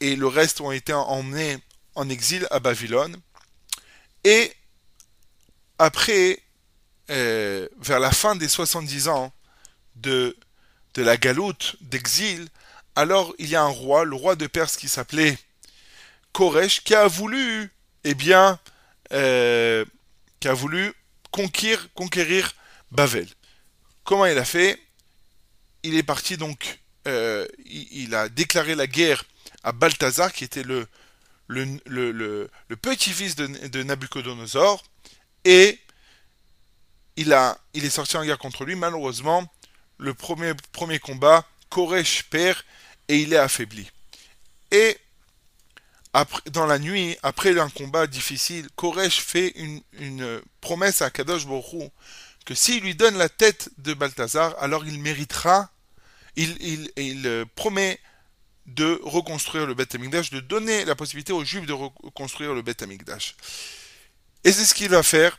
et 0.00 0.14
le 0.14 0.26
reste 0.28 0.60
ont 0.60 0.70
été 0.70 0.92
emmenés 0.92 1.58
en 1.96 2.08
exil 2.08 2.46
à 2.52 2.60
Babylone. 2.60 3.16
Et 4.22 4.52
après, 5.78 6.40
euh, 7.10 7.68
vers 7.78 7.98
la 7.98 8.12
fin 8.12 8.36
des 8.36 8.48
70 8.48 9.08
ans 9.08 9.32
de, 9.96 10.36
de 10.94 11.02
la 11.02 11.16
galoute 11.16 11.76
d'exil, 11.80 12.48
alors 12.94 13.34
il 13.38 13.48
y 13.48 13.56
a 13.56 13.62
un 13.62 13.68
roi, 13.68 14.04
le 14.04 14.14
roi 14.14 14.36
de 14.36 14.46
Perse 14.46 14.76
qui 14.76 14.88
s'appelait 14.88 15.38
Koresh, 16.32 16.82
qui 16.82 16.94
a 16.94 17.06
voulu, 17.06 17.72
eh 18.04 18.14
bien, 18.14 18.58
euh, 19.12 19.84
qui 20.40 20.48
a 20.48 20.54
voulu 20.54 20.92
conquérir, 21.30 21.88
conquérir 21.94 22.54
Bavel. 22.90 23.28
Comment 24.04 24.26
il 24.26 24.38
a 24.38 24.44
fait? 24.44 24.80
Il 25.82 25.94
est 25.96 26.02
parti 26.02 26.36
donc, 26.36 26.78
euh, 27.06 27.46
il, 27.66 28.14
a 28.14 28.28
déclaré 28.28 28.74
la 28.74 28.86
guerre 28.86 29.24
à 29.62 29.72
Balthazar, 29.72 30.32
qui 30.32 30.44
était 30.44 30.62
le, 30.62 30.86
petit-fils 32.82 33.36
de, 33.36 33.46
de 33.46 33.82
Nabucodonosor, 33.82 34.82
et 35.44 35.78
il, 37.16 37.32
a, 37.32 37.58
il 37.74 37.84
est 37.84 37.90
sorti 37.90 38.16
en 38.16 38.24
guerre 38.24 38.38
contre 38.38 38.64
lui. 38.64 38.76
Malheureusement, 38.76 39.50
le 39.98 40.14
premier, 40.14 40.52
premier 40.72 40.98
combat, 40.98 41.46
Koresh 41.68 42.24
perd 42.24 42.58
et 43.08 43.18
il 43.18 43.32
est 43.32 43.38
affaibli. 43.38 43.90
Et 44.70 44.96
dans 46.50 46.66
la 46.66 46.78
nuit, 46.78 47.16
après 47.22 47.58
un 47.58 47.68
combat 47.68 48.06
difficile, 48.06 48.68
Koresh 48.76 49.20
fait 49.20 49.52
une, 49.56 50.40
promesse 50.60 51.02
à 51.02 51.10
Kadosh 51.10 51.46
Borou 51.46 51.90
que 52.44 52.54
s'il 52.54 52.82
lui 52.82 52.94
donne 52.94 53.18
la 53.18 53.28
tête 53.28 53.70
de 53.78 53.92
Balthazar, 53.92 54.54
alors 54.58 54.86
il 54.86 54.98
méritera, 55.00 55.70
il 56.36 56.90
euh, 56.98 57.44
promet 57.54 58.00
de 58.68 59.00
reconstruire 59.02 59.66
le 59.66 59.74
Beth 59.74 59.94
Amikdash, 59.94 60.30
de 60.30 60.40
donner 60.40 60.84
la 60.84 60.94
possibilité 60.94 61.32
aux 61.32 61.44
Juifs 61.44 61.66
de 61.66 61.72
reconstruire 61.72 62.54
le 62.54 62.62
Beth 62.62 62.82
Amikdash. 62.82 63.34
Et 64.44 64.52
c'est 64.52 64.64
ce 64.64 64.74
qu'il 64.74 64.88
va 64.88 65.02
faire. 65.02 65.38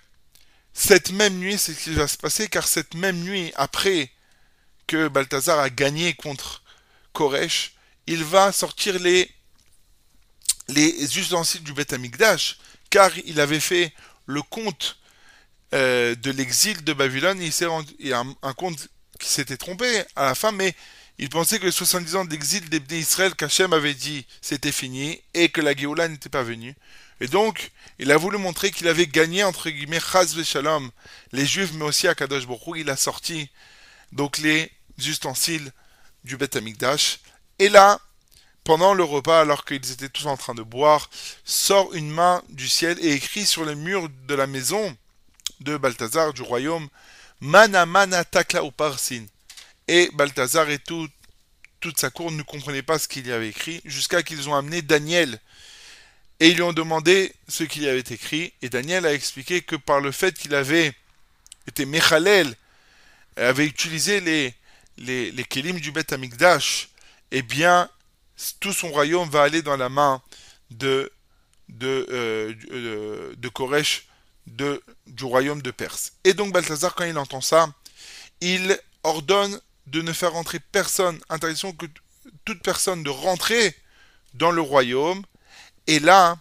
Cette 0.74 1.12
même 1.12 1.38
nuit, 1.38 1.58
c'est 1.58 1.74
ce 1.74 1.84
qui 1.84 1.94
va 1.94 2.08
se 2.08 2.18
passer, 2.18 2.48
car 2.48 2.68
cette 2.68 2.96
même 2.96 3.20
nuit, 3.20 3.52
après 3.56 4.12
que 4.88 5.08
Balthazar 5.08 5.60
a 5.60 5.70
gagné 5.70 6.14
contre 6.14 6.64
Koresh, 7.14 7.74
il 8.08 8.24
va 8.24 8.52
sortir 8.52 8.98
les, 9.00 9.30
les 10.70 11.18
ustensiles 11.18 11.64
du 11.64 11.74
Beth 11.74 11.94
Amikdash, 11.94 12.58
car 12.90 13.12
il 13.26 13.40
avait 13.40 13.60
fait 13.60 13.94
le 14.26 14.42
compte 14.42 14.98
euh, 15.74 16.16
de 16.16 16.32
l'exil 16.32 16.84
de 16.84 16.94
Babylone, 16.94 17.42
il, 17.42 17.52
s'est 17.52 17.66
rendu, 17.66 17.94
un, 18.14 18.54
compte 18.54 18.88
qui 19.20 19.30
s'était 19.30 19.58
trompé 19.58 20.04
à 20.16 20.26
la 20.26 20.36
fin, 20.36 20.52
mais 20.52 20.74
il 21.18 21.30
pensait 21.30 21.60
que 21.60 21.66
les 21.66 21.72
70 21.72 22.16
ans 22.16 22.26
d'exil 22.26 22.68
des 22.70 23.00
Israël 23.00 23.36
qu'Hachem 23.36 23.74
avait 23.74 23.94
dit 23.94 24.26
c'était 24.42 24.72
fini 24.72 25.22
et 25.34 25.50
que 25.50 25.62
la 25.62 25.76
Géoula 25.76 26.08
n'était 26.08 26.30
pas 26.30 26.44
venue. 26.44 26.76
Et 27.22 27.28
donc, 27.28 27.72
il 28.00 28.12
a 28.12 28.18
voulu 28.18 28.38
montrer 28.38 28.72
qu'il 28.72 28.88
avait 28.88 29.08
gagné, 29.08 29.44
entre 29.44 29.70
guillemets, 29.70 30.00
Chaz 30.00 30.42
Shalom, 30.44 30.90
les 31.34 31.46
Juifs, 31.46 31.74
mais 31.74 31.84
aussi 31.84 32.08
à 32.08 32.16
Kadosh 32.16 32.48
Baruch 32.48 32.78
il 32.78 32.90
a 32.90 32.96
sorti 32.96 33.50
donc 34.14 34.38
les 34.38 34.72
ustensiles 34.98 35.72
du 36.24 36.38
Beth 36.38 36.56
Amikdash. 36.56 37.20
Et 37.60 37.68
là, 37.68 38.00
pendant 38.70 38.94
le 38.94 39.04
repas, 39.04 39.42
alors 39.42 39.66
qu'ils 39.66 39.92
étaient 39.92 40.10
tous 40.10 40.28
en 40.28 40.38
train 40.38 40.54
de 40.54 40.62
boire, 40.62 41.10
sort 41.44 41.92
une 41.96 42.12
main 42.12 42.44
du 42.50 42.70
ciel 42.70 43.00
et 43.04 43.14
écrit 43.14 43.48
sur 43.48 43.66
les 43.66 43.74
murs 43.74 44.10
de 44.28 44.36
la 44.36 44.46
maison 44.46 44.96
de 45.60 45.76
Balthazar, 45.76 46.34
du 46.34 46.44
royaume, 46.44 46.88
Mana 47.42 47.88
Mana 47.88 48.24
Takla 48.24 48.64
ou 48.64 48.70
Parsin. 48.70 49.26
Et 49.88 50.12
Balthazar 50.14 50.70
et 50.70 50.78
tout, 50.78 51.08
toute 51.80 51.98
sa 52.00 52.12
cour 52.12 52.32
ne 52.32 52.44
comprenaient 52.44 52.84
pas 52.84 53.00
ce 53.00 53.08
qu'il 53.08 53.26
y 53.26 53.32
avait 53.32 53.50
écrit, 53.50 53.82
jusqu'à 53.86 54.22
qu'ils 54.22 54.48
ont 54.48 54.54
amené 54.54 54.84
Daniel. 54.84 55.40
Et 56.40 56.50
ils 56.50 56.56
lui 56.56 56.62
ont 56.62 56.72
demandé 56.72 57.34
ce 57.48 57.64
qu'il 57.64 57.82
y 57.82 57.90
avait 57.90 58.02
écrit, 58.02 58.54
et 58.62 58.70
Daniel 58.70 59.08
a 59.08 59.16
expliqué 59.16 59.64
que 59.64 59.78
par 59.78 60.00
le 60.00 60.12
fait 60.12 60.38
qu'il 60.38 60.54
avait 60.54 60.94
été 61.68 61.88
Mechalel, 61.88 62.54
avait 63.36 63.66
utilisé 63.66 64.22
les, 64.22 64.54
les, 65.00 65.32
les 65.32 65.44
Kélim 65.44 65.80
du 65.80 65.92
Beth 65.92 66.14
Amikdash, 66.14 66.90
eh 67.32 67.42
bien, 67.42 67.90
tout 68.60 68.74
son 68.74 68.90
royaume 68.90 69.30
va 69.30 69.44
aller 69.44 69.62
dans 69.62 69.78
la 69.78 69.90
main 69.90 70.22
de, 70.72 71.12
de, 71.70 72.08
euh, 72.12 72.54
de, 73.36 73.52
de 74.48 74.84
du 75.08 75.24
royaume 75.24 75.62
de 75.62 75.72
Perse. 75.72 76.14
Et 76.24 76.34
donc 76.34 76.54
Balthazar, 76.54 76.96
quand 76.96 77.06
il 77.06 77.18
entend 77.18 77.42
ça, 77.42 77.74
il 78.42 78.80
ordonne 79.04 79.60
de 79.88 80.02
ne 80.02 80.14
faire 80.14 80.34
rentrer 80.34 80.60
personne, 80.60 81.20
interdiction 81.30 81.74
que 81.74 81.86
toute 82.46 82.62
personne 82.62 83.04
de 83.04 83.10
rentrer 83.10 83.76
dans 84.34 84.52
le 84.52 84.62
royaume. 84.62 85.24
Et 85.88 86.00
là, 86.00 86.38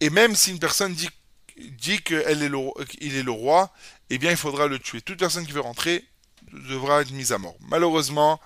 et 0.00 0.10
même 0.10 0.34
si 0.34 0.50
une 0.50 0.58
personne 0.58 0.94
dit, 0.94 1.10
dit 1.56 2.02
qu'il 2.02 2.16
est, 2.16 2.42
est 2.42 3.22
le 3.22 3.30
roi, 3.30 3.72
eh 4.10 4.18
bien 4.18 4.30
il 4.30 4.36
faudra 4.36 4.66
le 4.66 4.78
tuer. 4.78 5.00
Toute 5.00 5.18
personne 5.18 5.46
qui 5.46 5.52
veut 5.52 5.60
rentrer 5.60 6.04
devra 6.52 7.02
être 7.02 7.12
mise 7.12 7.32
à 7.32 7.38
mort. 7.38 7.56
Malheureusement, 7.60 8.40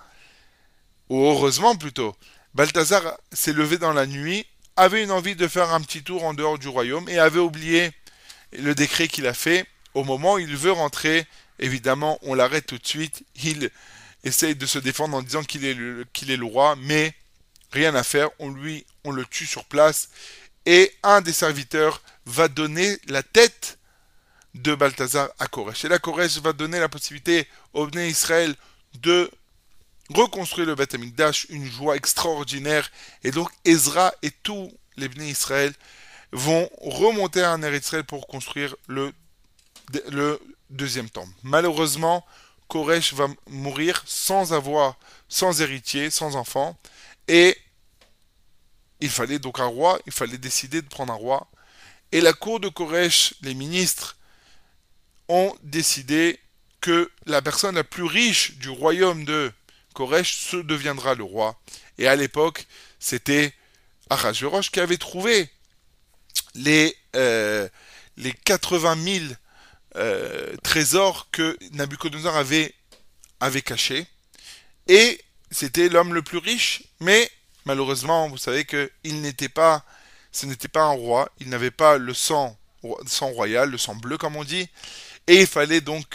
ou 1.09 1.23
heureusement 1.23 1.75
plutôt, 1.75 2.15
Balthazar 2.55 3.19
s'est 3.33 3.51
levé 3.51 3.77
dans 3.77 3.91
la 3.91 4.05
nuit, 4.05 4.45
avait 4.77 5.03
une 5.03 5.11
envie 5.11 5.35
de 5.35 5.45
faire 5.45 5.73
un 5.73 5.81
petit 5.81 6.03
tour 6.03 6.23
en 6.23 6.33
dehors 6.33 6.57
du 6.57 6.69
royaume 6.69 7.07
et 7.09 7.19
avait 7.19 7.39
oublié 7.39 7.91
le 8.53 8.73
décret 8.73 9.09
qu'il 9.09 9.27
a 9.27 9.33
fait. 9.33 9.65
Au 9.93 10.05
moment 10.05 10.35
où 10.35 10.39
il 10.39 10.55
veut 10.55 10.71
rentrer, 10.71 11.27
évidemment, 11.59 12.17
on 12.21 12.33
l'arrête 12.33 12.65
tout 12.65 12.77
de 12.77 12.87
suite. 12.87 13.23
Il 13.43 13.69
essaye 14.23 14.55
de 14.55 14.65
se 14.65 14.79
défendre 14.79 15.17
en 15.17 15.21
disant 15.21 15.43
qu'il 15.43 15.65
est, 15.65 15.73
le, 15.73 16.45
roi, 16.45 16.77
mais 16.77 17.13
rien 17.71 17.93
à 17.93 18.03
faire. 18.03 18.29
On 18.39 18.49
lui, 18.49 18.85
le 19.03 19.25
tue 19.25 19.45
sur 19.45 19.65
place. 19.65 20.09
Et 20.65 20.93
un 21.03 21.19
des 21.19 21.33
serviteurs 21.33 22.01
va 22.25 22.47
donner 22.47 22.97
la 23.07 23.21
tête 23.21 23.79
de 24.53 24.73
Balthazar 24.75 25.27
à 25.39 25.47
Koresh. 25.47 25.83
Et 25.83 25.89
là, 25.89 25.99
Koresh 25.99 26.37
va 26.37 26.53
donner 26.53 26.79
la 26.79 26.87
possibilité 26.87 27.49
au 27.73 27.85
Bnei 27.87 28.09
Israël 28.09 28.55
de 29.01 29.29
reconstruire 30.13 30.67
le 30.67 30.75
Beth 30.75 30.93
Amikdash, 30.93 31.47
une 31.49 31.65
joie 31.65 31.95
extraordinaire. 31.95 32.91
Et 33.23 33.31
donc, 33.31 33.49
Ezra 33.63 34.13
et 34.21 34.31
tous 34.31 34.71
les 34.97 35.09
Bnei 35.09 35.29
Israël 35.29 35.73
vont 36.31 36.69
remonter 36.81 37.39
Eretz 37.39 37.85
Israël 37.85 38.03
pour 38.03 38.27
construire 38.27 38.75
le, 38.87 39.13
le 40.09 40.39
deuxième 40.69 41.09
temple. 41.09 41.31
Malheureusement, 41.43 42.25
Koresh 42.67 43.13
va 43.13 43.27
mourir 43.49 44.03
sans 44.05 44.53
avoir, 44.53 44.97
sans 45.29 45.61
héritier, 45.61 46.09
sans 46.09 46.35
enfant, 46.35 46.77
et 47.27 47.57
il 48.99 49.09
fallait 49.09 49.39
donc 49.39 49.59
un 49.59 49.65
roi, 49.65 49.99
il 50.05 50.11
fallait 50.11 50.37
décider 50.37 50.81
de 50.81 50.87
prendre 50.87 51.13
un 51.13 51.17
roi, 51.17 51.47
et 52.11 52.21
la 52.21 52.33
cour 52.33 52.59
de 52.59 52.69
Koresh, 52.69 53.35
les 53.41 53.53
ministres, 53.53 54.17
ont 55.27 55.55
décidé 55.63 56.39
que 56.81 57.11
la 57.25 57.41
personne 57.41 57.75
la 57.75 57.83
plus 57.83 58.03
riche 58.03 58.57
du 58.57 58.69
royaume 58.69 59.25
de 59.25 59.51
Koresh 59.95 60.37
se 60.37 60.57
deviendra 60.57 61.15
le 61.15 61.23
roi. 61.23 61.59
Et 61.97 62.07
à 62.07 62.15
l'époque, 62.15 62.67
c'était 62.99 63.53
Ahasuerus 64.09 64.69
qui 64.69 64.79
avait 64.79 64.97
trouvé 64.97 65.49
les, 66.53 66.95
euh, 67.15 67.67
les 68.17 68.33
80 68.33 68.97
000 69.03 69.25
euh, 69.95 70.55
trésors 70.63 71.29
que 71.31 71.57
Nabucodonosor 71.71 72.35
avait, 72.35 72.75
avait 73.39 73.61
cachés. 73.61 74.05
Et 74.87 75.21
c'était 75.49 75.89
l'homme 75.89 76.13
le 76.13 76.21
plus 76.21 76.37
riche, 76.37 76.83
mais 76.99 77.31
malheureusement, 77.63 78.27
vous 78.29 78.37
savez 78.37 78.65
que 78.65 78.91
il 79.03 79.21
n'était 79.21 79.49
pas, 79.49 79.83
ce 80.31 80.45
n'était 80.45 80.67
pas 80.67 80.83
un 80.83 80.91
roi, 80.91 81.31
il 81.39 81.49
n'avait 81.49 81.71
pas 81.71 81.97
le 81.97 82.13
sang, 82.13 82.57
sang 83.07 83.29
royal, 83.29 83.71
le 83.71 83.77
sang 83.77 83.95
bleu 83.95 84.17
comme 84.17 84.35
on 84.35 84.43
dit, 84.43 84.67
et 85.27 85.41
il 85.41 85.47
fallait 85.47 85.81
donc 85.81 86.05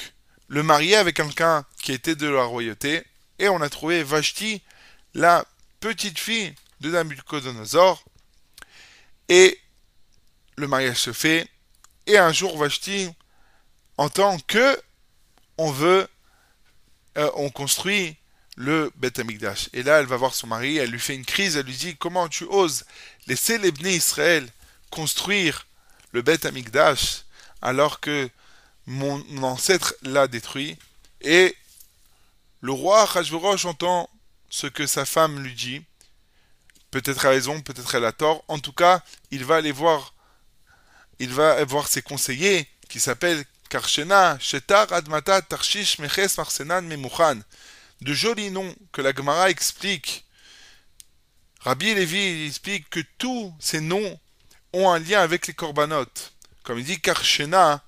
le 0.49 0.63
marier 0.63 0.97
avec 0.97 1.17
quelqu'un 1.17 1.65
qui 1.83 1.93
était 1.93 2.17
de 2.17 2.29
la 2.29 2.45
royauté. 2.45 3.03
Et 3.41 3.49
on 3.49 3.63
a 3.63 3.71
trouvé 3.71 4.03
Vashti, 4.03 4.63
la 5.15 5.47
petite 5.81 6.19
fille 6.19 6.55
de 6.81 6.91
Nabucodonosor. 6.91 8.05
Et 9.31 9.59
le 10.57 10.69
mariage 10.69 10.99
se 10.99 11.13
fait. 11.13 11.49
Et 12.07 12.19
un 12.19 12.33
jour, 12.33 12.59
Vashti 12.59 13.09
entend 13.97 14.39
que 14.41 14.81
on 15.57 15.71
veut, 15.71 16.07
euh, 17.17 17.31
on 17.35 17.49
construit 17.49 18.17
le 18.57 18.93
Beth 18.97 19.19
Amikdash. 19.19 19.71
Et 19.73 19.83
là, 19.83 20.01
elle 20.01 20.07
va 20.07 20.19
voir 20.19 20.35
son 20.35 20.47
mari, 20.47 20.77
elle 20.77 20.91
lui 20.91 21.01
fait 21.01 21.15
une 21.15 21.25
crise, 21.25 21.57
elle 21.57 21.65
lui 21.65 21.75
dit 21.75 21.97
Comment 21.97 22.29
tu 22.29 22.45
oses 22.45 22.85
laisser 23.27 23.57
les 23.57 23.73
Israël 23.97 24.47
construire 24.91 25.67
le 26.13 26.21
Beth 26.21 26.45
Amikdash 26.45 27.23
alors 27.63 28.01
que 28.01 28.29
mon 28.87 29.25
ancêtre 29.43 29.95
l'a 30.03 30.29
détruit. 30.29 30.77
Et 31.23 31.57
le 32.61 32.73
roi 32.73 33.03
Achashverosh 33.03 33.65
entend 33.65 34.09
ce 34.51 34.67
que 34.67 34.87
sa 34.87 35.05
femme 35.05 35.43
lui 35.43 35.55
dit. 35.55 35.83
Peut-être 36.91 37.25
a 37.27 37.31
raison, 37.31 37.61
peut-être 37.61 37.95
elle 37.95 38.05
a 38.05 38.13
tort. 38.13 38.45
En 38.49 38.59
tout 38.59 38.73
cas, 38.73 39.03
il 39.31 39.45
va 39.45 39.57
aller 39.57 39.73
voir, 39.73 40.15
il 41.19 41.31
va 41.31 41.65
voir 41.65 41.89
ses 41.89 42.03
conseillers 42.03 42.69
qui 42.89 43.01
s'appellent 43.01 43.45
Karshena, 43.69 44.37
Shetar, 44.41 44.93
Admata, 44.93 45.41
Tarshish, 45.43 45.99
Meches, 46.01 46.37
Marsenan, 46.37 46.83
Memuchan. 46.83 47.41
De 48.01 48.13
jolis 48.13 48.51
noms 48.51 48.75
que 48.93 49.03
la 49.03 49.15
Gemara 49.15 49.51
explique. 49.51 50.25
Rabbi 51.61 51.95
Lévi 51.95 52.47
explique 52.47 52.91
que 52.91 53.01
tous 53.19 53.55
ces 53.61 53.81
noms 53.81 54.19
ont 54.73 54.91
un 54.91 54.99
lien 54.99 55.21
avec 55.21 55.47
les 55.47 55.55
corbanotes. 55.55 56.33
Comme 56.65 56.79
il 56.79 56.85
dit 56.85 57.01
Karshena, 57.01 57.83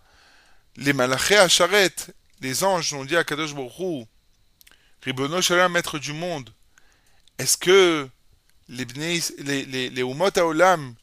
les 0.76 0.92
malachés 0.92 1.38
à 1.38 1.48
charrette, 1.48 2.14
les 2.40 2.62
anges 2.64 2.92
ont 2.94 3.04
dit 3.04 3.16
à 3.16 3.24
Kadosh 3.24 3.54
Ribono 5.02 5.40
maître 5.68 5.98
du 5.98 6.12
monde, 6.12 6.50
est-ce 7.38 7.56
que 7.56 8.08
les, 8.68 8.84
les, 8.84 9.64
les, 9.64 9.90
les 9.90 10.02
Umot 10.02 10.36
Haolam, 10.38 10.94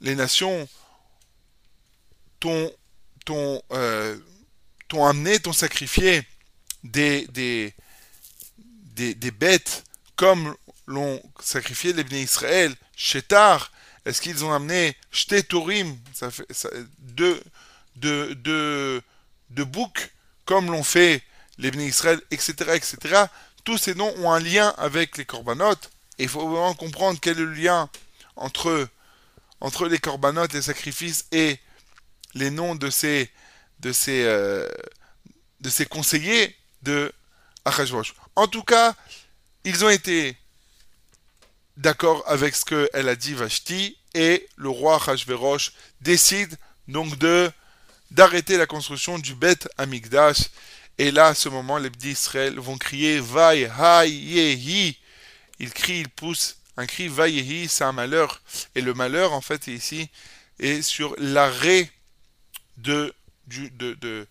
les 0.00 0.14
nations, 0.14 0.68
euh, 3.72 4.18
t'ont 4.88 5.04
amené, 5.04 5.38
t'ont 5.38 5.52
sacrifié 5.52 6.22
des, 6.84 7.74
bêtes 9.38 9.84
comme 10.16 10.54
l'ont 10.86 11.22
sacrifié 11.40 11.92
les 11.92 12.04
Bnei 12.04 12.22
Israël, 12.22 12.74
Shetar, 12.96 13.70
est-ce 14.04 14.20
qu'ils 14.20 14.44
ont 14.44 14.52
amené 14.52 14.96
Shtetorim, 15.10 15.96
ça 16.14 16.30
fait 16.30 16.46
deux 17.04 17.42
boucs, 19.48 20.10
comme 20.44 20.70
l'ont 20.70 20.84
fait 20.84 21.22
les 21.58 21.70
Bnei 21.70 21.88
Israël, 21.88 22.20
etc., 22.30 22.54
etc. 22.74 23.24
Tous 23.64 23.78
ces 23.78 23.94
noms 23.94 24.12
ont 24.18 24.32
un 24.32 24.40
lien 24.40 24.74
avec 24.78 25.16
les 25.18 25.24
corbanotes, 25.24 25.90
il 26.18 26.28
faut 26.28 26.48
vraiment 26.48 26.74
comprendre 26.74 27.18
quel 27.20 27.38
est 27.38 27.42
le 27.42 27.52
lien 27.52 27.88
entre, 28.36 28.88
entre 29.60 29.86
les 29.86 29.98
corbanotes, 29.98 30.52
les 30.52 30.62
sacrifices, 30.62 31.26
et 31.32 31.58
les 32.34 32.50
noms 32.50 32.74
de 32.74 32.90
ces, 32.90 33.30
de 33.80 33.92
ces, 33.92 34.24
euh, 34.24 34.68
de 35.60 35.70
ces 35.70 35.86
conseillers 35.86 36.56
de 36.82 37.12
Achashverosh. 37.64 38.14
En 38.36 38.46
tout 38.46 38.62
cas, 38.62 38.94
ils 39.64 39.84
ont 39.84 39.88
été 39.88 40.36
d'accord 41.76 42.24
avec 42.26 42.54
ce 42.56 42.64
qu'elle 42.64 43.08
a 43.08 43.16
dit 43.16 43.34
Vashti, 43.34 43.96
et 44.14 44.48
le 44.56 44.68
roi 44.68 44.96
Achashverosh 44.96 45.72
décide 46.00 46.56
donc 46.88 47.16
de 47.18 47.50
d'arrêter 48.10 48.56
la 48.56 48.66
construction 48.66 49.18
du 49.18 49.34
Beth 49.34 49.68
Amigdash. 49.76 50.48
Et 50.98 51.12
là, 51.12 51.28
à 51.28 51.34
ce 51.34 51.48
moment, 51.48 51.78
les 51.78 51.90
petits 51.90 52.10
Israël 52.10 52.58
vont 52.58 52.76
crier 52.76 53.20
Vaï, 53.20 53.70
Haï. 53.78 54.96
Ils 55.60 55.72
crient, 55.72 56.00
ils 56.00 56.08
poussent 56.08 56.56
un 56.76 56.86
cri 56.86 57.08
Vaï, 57.08 57.68
c'est 57.68 57.84
un 57.84 57.92
malheur. 57.92 58.42
Et 58.74 58.80
le 58.80 58.94
malheur, 58.94 59.32
en 59.32 59.40
fait, 59.40 59.68
ici, 59.68 60.10
est 60.58 60.82
sur 60.82 61.14
l'arrêt 61.18 61.90
de, 62.78 63.14
de, 63.46 64.26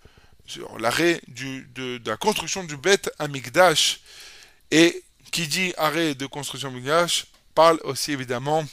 sur 0.45 0.77
l'arrêt 0.77 1.21
de, 1.27 2.01
la 2.05 2.17
construction 2.17 2.65
du 2.65 2.75
Beth 2.75 3.09
Amigdash. 3.17 4.01
Et 4.71 5.03
qui 5.31 5.47
dit 5.47 5.73
arrêt 5.77 6.15
de 6.15 6.25
construction 6.25 6.69
Amigdash 6.69 7.27
parle 7.55 7.79
aussi 7.83 8.11
évidemment 8.11 8.65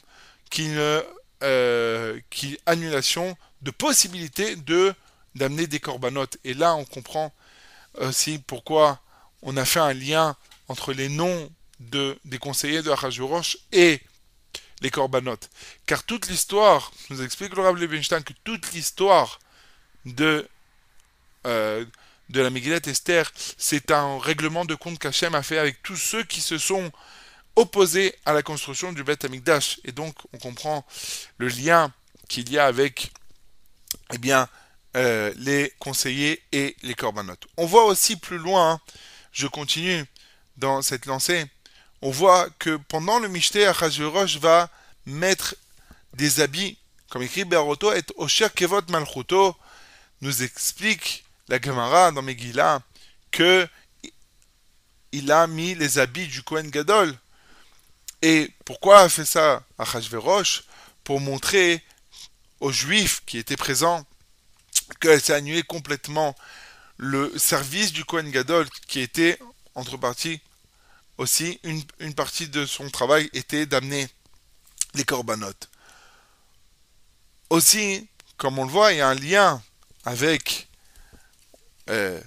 qu'il 0.50 0.76
euh, 1.42 2.20
annulation 2.66 3.36
de 3.62 3.70
possibilité 3.70 4.56
de 4.56 4.94
d'amener 5.34 5.66
des 5.66 5.80
corbanotes. 5.80 6.38
Et 6.44 6.54
là, 6.54 6.76
on 6.76 6.84
comprend 6.84 7.32
aussi 7.98 8.38
pourquoi 8.38 9.00
on 9.42 9.56
a 9.56 9.64
fait 9.64 9.80
un 9.80 9.92
lien 9.92 10.36
entre 10.68 10.92
les 10.92 11.08
noms 11.08 11.50
de, 11.80 12.18
des 12.24 12.38
conseillers 12.38 12.82
de 12.82 12.90
Achashverosh 12.90 13.58
et 13.72 14.00
les 14.80 14.90
corbanotes. 14.90 15.50
Car 15.86 16.02
toute 16.04 16.28
l'histoire, 16.28 16.92
nous 17.10 17.22
explique 17.22 17.54
le 17.54 17.62
Rav 17.62 17.78
que 17.78 18.32
toute 18.44 18.72
l'histoire 18.72 19.38
de, 20.04 20.48
euh, 21.46 21.84
de 22.28 22.40
la 22.40 22.50
Megillat 22.50 22.80
Esther, 22.86 23.30
c'est 23.56 23.90
un 23.90 24.18
règlement 24.18 24.64
de 24.64 24.74
compte 24.74 24.98
qu'Hachem 24.98 25.34
a 25.34 25.42
fait 25.42 25.58
avec 25.58 25.82
tous 25.82 25.96
ceux 25.96 26.22
qui 26.24 26.40
se 26.40 26.58
sont 26.58 26.90
opposés 27.56 28.14
à 28.24 28.32
la 28.32 28.42
construction 28.42 28.92
du 28.92 29.04
Beth 29.04 29.24
Amikdash. 29.24 29.80
Et 29.84 29.92
donc, 29.92 30.14
on 30.32 30.38
comprend 30.38 30.84
le 31.38 31.48
lien 31.48 31.92
qu'il 32.28 32.50
y 32.50 32.58
a 32.58 32.66
avec 32.66 33.12
eh 34.12 34.18
bien, 34.18 34.48
euh, 34.96 35.32
les 35.36 35.72
conseillers 35.78 36.42
et 36.52 36.76
les 36.82 36.94
corbanotes. 36.94 37.46
On 37.56 37.66
voit 37.66 37.84
aussi 37.84 38.16
plus 38.16 38.38
loin, 38.38 38.72
hein, 38.72 38.80
je 39.32 39.46
continue 39.46 40.04
dans 40.56 40.82
cette 40.82 41.06
lancée, 41.06 41.46
on 42.00 42.10
voit 42.10 42.48
que 42.58 42.76
pendant 42.76 43.18
le 43.18 43.28
Mishté, 43.28 43.66
Achashverosh 43.66 44.36
va 44.36 44.68
mettre 45.06 45.56
des 46.12 46.40
habits, 46.40 46.76
comme 47.08 47.22
écrit 47.22 47.44
Beroto, 47.44 47.92
et 47.92 48.02
Osher 48.16 48.52
Kevot 48.54 48.82
Malchuto, 48.90 49.56
nous 50.20 50.42
explique 50.42 51.24
la 51.48 51.60
Gemara 51.60 52.12
dans 52.12 52.22
Megillah 52.22 52.80
que 53.30 53.66
il 55.12 55.32
a 55.32 55.46
mis 55.46 55.74
les 55.74 55.98
habits 55.98 56.26
du 56.26 56.42
Kohen 56.42 56.70
Gadol. 56.70 57.16
Et 58.20 58.50
pourquoi 58.64 59.00
a 59.00 59.08
fait 59.08 59.24
ça 59.24 59.62
Achashverosh 59.78 60.64
Pour 61.04 61.20
montrer 61.20 61.82
aux 62.60 62.72
Juifs 62.72 63.22
qui 63.24 63.38
étaient 63.38 63.56
présents 63.56 64.04
qu'elle 65.00 65.20
s'est 65.20 65.34
annulée 65.34 65.62
complètement 65.62 66.34
le 66.96 67.36
service 67.38 67.92
du 67.92 68.04
Kohen 68.04 68.30
Gadol 68.30 68.68
qui 68.86 69.00
était, 69.00 69.38
entre 69.74 69.96
parties, 69.96 70.40
aussi 71.18 71.60
une, 71.62 71.82
une 71.98 72.14
partie 72.14 72.48
de 72.48 72.66
son 72.66 72.88
travail 72.90 73.30
était 73.32 73.66
d'amener 73.66 74.08
les 74.94 75.04
corbanotes. 75.04 75.68
Aussi, 77.50 78.08
comme 78.36 78.58
on 78.58 78.64
le 78.64 78.70
voit, 78.70 78.92
il 78.92 78.98
y 78.98 79.00
a 79.00 79.08
un 79.08 79.14
lien 79.14 79.62
avec... 80.04 80.68
Euh, 81.90 82.20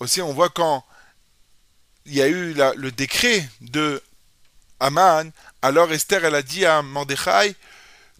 aussi, 0.00 0.20
on 0.20 0.32
voit 0.32 0.48
quand 0.50 0.84
il 2.06 2.14
y 2.14 2.22
a 2.22 2.28
eu 2.28 2.54
le 2.54 2.90
décret 2.90 3.48
de 3.60 4.02
Aman, 4.80 5.30
alors 5.60 5.92
Esther, 5.92 6.24
elle 6.24 6.34
a 6.34 6.42
dit 6.42 6.64
à 6.64 6.82
Mordechai, 6.82 7.54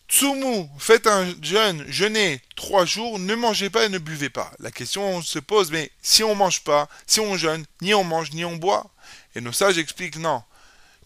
Tsumu, 0.09 0.67
faites 0.79 1.07
un 1.07 1.35
jeûne, 1.43 1.85
jeûnez 1.87 2.41
trois 2.57 2.87
jours, 2.87 3.19
ne 3.19 3.35
mangez 3.35 3.69
pas 3.69 3.85
et 3.85 3.89
ne 3.91 3.99
buvez 3.99 4.31
pas. 4.31 4.51
La 4.59 4.71
question 4.71 5.21
se 5.21 5.39
pose, 5.39 5.71
mais 5.71 5.93
si 6.01 6.25
on 6.25 6.35
mange 6.35 6.65
pas, 6.65 6.89
si 7.07 7.21
on 7.21 7.37
jeûne, 7.37 7.65
ni 7.83 7.93
on 7.93 8.05
mange, 8.05 8.33
ni 8.33 8.45
on 8.45 8.57
boit. 8.57 8.91
Et 9.35 9.43
nos 9.43 9.53
sages 9.53 9.77
expliquent 9.77 10.17
non, 10.17 10.43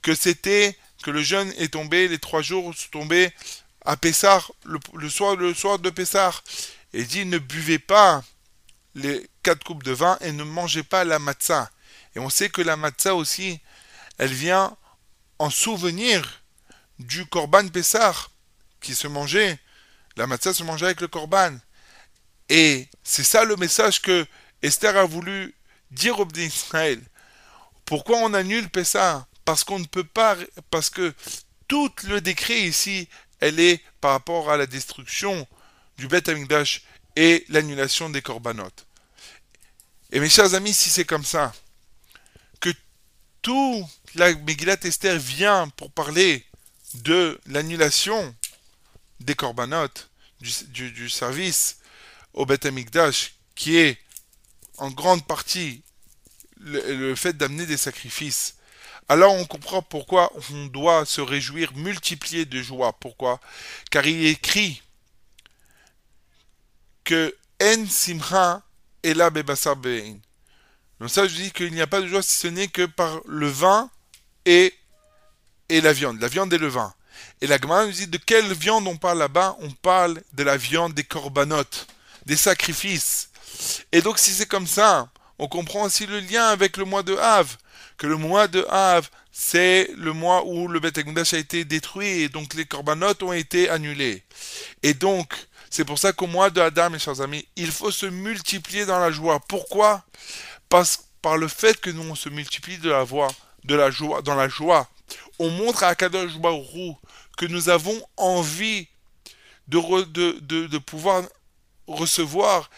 que 0.03 0.15
c'était 0.15 0.79
que 1.03 1.11
le 1.11 1.21
jeûne 1.21 1.53
est 1.59 1.73
tombé, 1.73 2.07
les 2.07 2.21
trois 2.21 2.43
jours 2.43 2.73
sont 2.77 2.91
tombés 2.91 3.31
à 3.85 3.97
Pessar, 3.97 4.53
le, 4.65 5.09
soir, 5.11 5.37
de 5.37 5.91
Pessar. 5.91 6.45
Et 6.95 7.05
dit 7.05 7.25
ne 7.25 7.38
buvez 7.38 7.81
pas 7.81 8.23
les 8.95 9.29
quatre 9.43 9.65
coupes 9.65 9.83
de 9.83 9.93
vin 9.93 10.17
et 10.21 10.31
ne 10.31 10.45
mangez 10.45 10.85
pas 10.85 11.03
la 11.03 11.19
matzah. 11.19 11.71
Et 12.15 12.21
on 12.21 12.31
sait 12.31 12.51
que 12.51 12.62
la 12.62 12.77
matzah 12.77 13.17
aussi, 13.17 13.59
elle 14.19 14.33
vient 14.33 14.77
en 15.38 15.51
souvenir 15.51 16.43
du 16.99 17.27
Korban 17.27 17.67
Pessar 17.69 18.32
qui 18.83 18.95
se 18.95 19.07
mangeait. 19.07 19.59
La 20.16 20.27
matzah 20.27 20.53
se 20.53 20.62
mangeait 20.62 20.87
avec 20.87 21.01
le 21.01 21.09
korban. 21.09 21.57
Et 22.49 22.88
c'est 23.03 23.25
ça 23.25 23.45
le 23.45 23.57
message 23.57 24.03
que 24.03 24.27
Esther 24.61 24.97
a 24.97 25.05
voulu 25.05 25.55
dire 25.90 26.18
au 26.21 26.25
d'Israël. 26.27 27.01
Pourquoi 27.87 28.18
on 28.18 28.35
annule 28.35 28.68
Pessah? 28.68 29.27
Parce 29.45 29.64
qu'on 29.64 29.79
ne 29.79 29.87
peut 29.87 30.05
pas, 30.05 30.37
parce 30.71 30.90
que 30.90 31.14
tout 31.66 31.90
le 32.05 32.21
décret 32.21 32.61
ici, 32.61 33.09
elle 33.40 33.59
est 33.59 33.83
par 34.01 34.12
rapport 34.12 34.51
à 34.51 34.57
la 34.57 34.66
destruction 34.66 35.49
du 35.97 36.07
Beth 36.07 36.29
Amikdash 36.29 36.83
et 37.16 37.45
l'annulation 37.49 38.11
des 38.11 38.23
corbanotes. 38.23 38.87
Et 40.12 40.21
mes 40.21 40.29
chers 40.29 40.55
amis, 40.55 40.75
si 40.75 40.90
c'est 40.90 41.05
comme 41.05 41.25
ça, 41.25 41.53
que 42.61 42.71
tout 43.40 43.88
la 44.14 44.35
Megillat 44.35 44.77
Esther 44.85 45.18
vient 45.18 45.68
pour 45.71 45.90
parler 45.90 46.47
de 46.95 47.40
l'annulation 47.47 48.35
des 49.22 49.35
corbanotes, 49.35 50.11
du, 50.40 51.08
service 51.08 51.78
au 52.35 52.46
Beth 52.46 52.66
Amikdash, 52.66 53.35
qui 53.54 53.76
est 53.76 53.98
en 54.78 54.90
grande 54.90 55.26
partie 55.26 55.82
le, 56.58 57.08
le 57.08 57.14
fait 57.14 57.37
d'amener 57.37 57.66
des 57.66 57.76
sacrifices, 57.76 58.56
alors 59.08 59.35
on 59.35 59.44
comprend 59.44 59.82
pourquoi 59.82 60.32
on 60.52 60.66
doit 60.66 61.04
se 61.04 61.20
réjouir, 61.20 61.74
multiplier 61.74 62.44
de 62.44 62.62
joie. 62.62 62.92
Pourquoi? 62.94 63.40
Car 63.90 64.06
il 64.06 64.24
est 64.24 64.30
écrit 64.30 64.82
que 67.04 67.35
En 67.62 67.87
Simcha 67.87 68.62
Ela 69.02 69.30
Bebasar 69.30 69.76
Bein. 69.76 70.18
Donc 71.00 71.11
ça, 71.11 71.26
je 71.26 71.35
dis 71.35 71.50
qu'il 71.50 71.72
n'y 71.72 71.80
a 71.80 71.87
pas 71.87 72.00
de 72.00 72.06
joie 72.06 72.22
si 72.22 72.37
ce 72.37 72.46
n'est 72.46 72.68
que 72.68 72.87
par 72.87 73.20
le 73.26 73.48
vin 73.48 73.90
et, 74.46 74.72
et 75.68 75.80
la 75.80 75.92
viande. 75.92 76.20
La 76.20 76.28
viande 76.28 76.52
et 76.52 76.58
le 76.58 76.68
vin. 76.68 76.94
Et 77.42 77.48
la 77.48 77.59
Gemara 77.59 77.87
nous 77.87 77.92
dit 77.92 78.07
de 78.07 78.18
quelle 78.18 78.52
viande 78.52 78.87
on 78.87 78.96
parle 78.96 79.18
là-bas? 79.18 79.57
On 79.59 79.70
parle 79.70 80.22
de 80.33 80.44
la 80.44 80.57
viande 80.57 80.94
des 80.94 81.02
corbanotes, 81.02 81.88
des 82.24 82.37
sacrifices. 82.37 83.31
Et 83.90 84.00
donc 84.00 84.20
si 84.20 84.31
c'est 84.31 84.46
comme 84.46 84.68
ça, 84.68 85.11
on 85.40 85.48
comprend 85.48 85.83
aussi 85.83 86.07
le 86.07 86.20
lien 86.20 86.46
avec 86.46 86.76
le 86.76 86.85
mois 86.85 87.02
de 87.02 87.16
Av, 87.16 87.57
que 87.98 88.07
le 88.07 88.16
mois 88.16 88.46
de 88.46 88.64
Av, 88.70 89.11
c'est 89.33 89.90
le 89.96 90.12
mois 90.12 90.46
où 90.46 90.68
le 90.68 90.78
Beth 90.78 90.98
a 90.98 91.37
été 91.37 91.64
détruit 91.64 92.22
et 92.22 92.28
donc 92.28 92.55
les 92.55 92.64
corbanotes 92.64 93.24
ont 93.24 93.33
été 93.33 93.68
annulés. 93.68 94.22
Et 94.85 94.94
donc, 94.94 95.35
c'est 95.68 95.85
pour 95.85 95.98
ça 95.98 96.12
qu'au 96.12 96.28
mois 96.28 96.48
de 96.48 96.61
Hadar, 96.61 96.90
mes 96.90 97.00
chers 97.00 97.20
amis, 97.22 97.48
il 97.57 97.72
faut 97.72 97.90
se 97.90 98.07
multiplier 98.07 98.87
dans 98.87 99.00
la 99.00 99.11
joie. 99.11 99.40
Pourquoi? 99.48 100.05
Parce 100.68 101.09
par 101.20 101.37
le 101.37 101.48
fait 101.48 101.81
que 101.81 101.90
nous 101.90 102.09
on 102.09 102.14
se 102.14 102.28
multiplie 102.28 102.78
de 102.78 102.90
la 102.90 103.05
joie, 103.05 104.22
dans 104.22 104.35
la 104.37 104.48
joie, 104.48 104.88
on 105.40 105.50
montre 105.50 105.83
à 105.83 105.94
Kadosh 105.96 106.38
Baruch 106.38 106.96
que 107.42 107.46
nous 107.48 107.70
avons 107.70 108.00
envie 108.16 108.87
de, 109.66 110.05
de, 110.05 110.66
de, 110.68 110.78
pouvoir 110.78 111.24
recevoir 111.88 112.70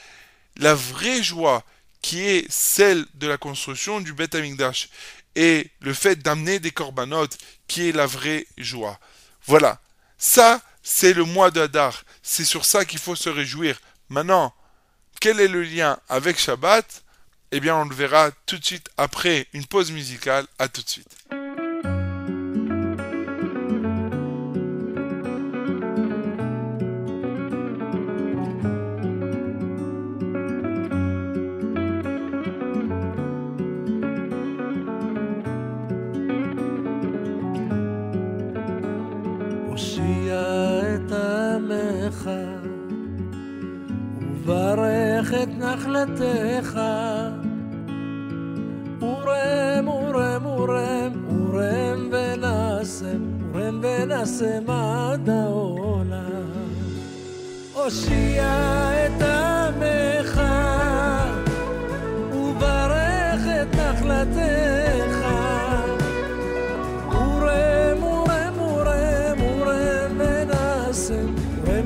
la 0.56 0.74
vraie 0.74 1.22
joie 1.22 1.62
qui 2.00 2.22
est 2.22 2.50
celle 2.50 3.04
de 3.12 3.26
la 3.26 3.36
construction 3.36 4.00
du 4.00 4.14
Beth 4.14 4.34
Amikdash 4.34 4.88
et 5.36 5.70
le 5.80 5.92
fait 5.92 6.16
d'amener 6.16 6.60
des 6.60 6.70
corbanotes 6.70 7.36
qui 7.66 7.90
est 7.90 7.92
la 7.92 8.06
vraie 8.06 8.46
joie. 8.56 8.98
Voilà. 9.44 9.82
Ça, 10.16 10.62
c'est 10.82 11.12
le 11.12 11.24
mois 11.24 11.50
d'Adar. 11.50 12.02
C'est 12.22 12.46
sur 12.46 12.64
ça 12.64 12.86
qu'il 12.86 13.00
faut 13.00 13.16
se 13.16 13.28
réjouir. 13.28 13.78
Maintenant, 14.08 14.54
quel 15.20 15.40
est 15.40 15.48
le 15.48 15.62
lien 15.62 15.98
avec 16.08 16.38
Shabbat? 16.38 17.04
Eh 17.52 17.60
bien, 17.60 17.76
on 17.76 17.84
le 17.84 17.94
verra 17.94 18.30
tout 18.46 18.56
de 18.56 18.64
suite 18.64 18.88
après 18.96 19.46
une 19.52 19.66
pause 19.66 19.92
musicale. 19.92 20.46
À 20.58 20.68
tout 20.68 20.80
de 20.80 20.88
suite. 20.88 21.43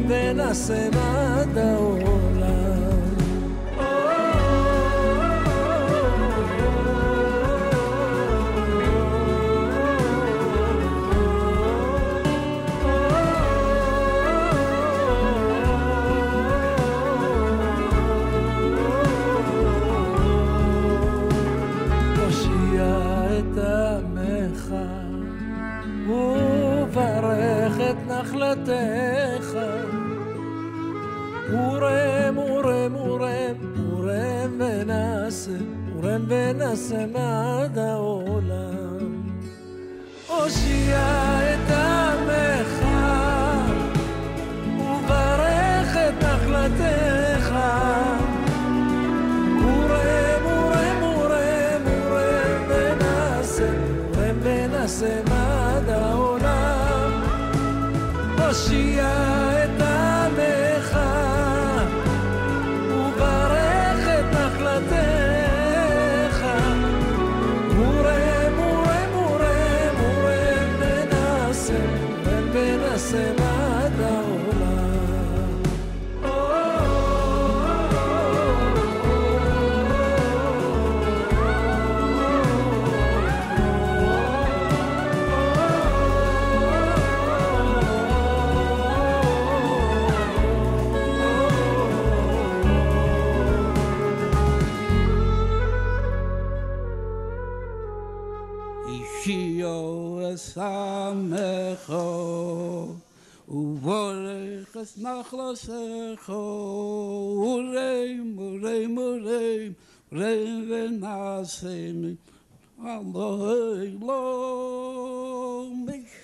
ונשם 0.08 0.98
עד 0.98 1.58
העולם. 1.58 2.97
נחלתך. 28.67 29.57
ורם, 31.51 32.38
ורם, 32.38 32.95
ורם, 32.95 33.55
ורם 33.89 34.62
ונשם, 34.62 35.65
ורם 35.95 36.25
ונשם 36.27 37.15
עד 37.15 37.77
העולם. 37.77 39.23
הושיע 40.27 41.26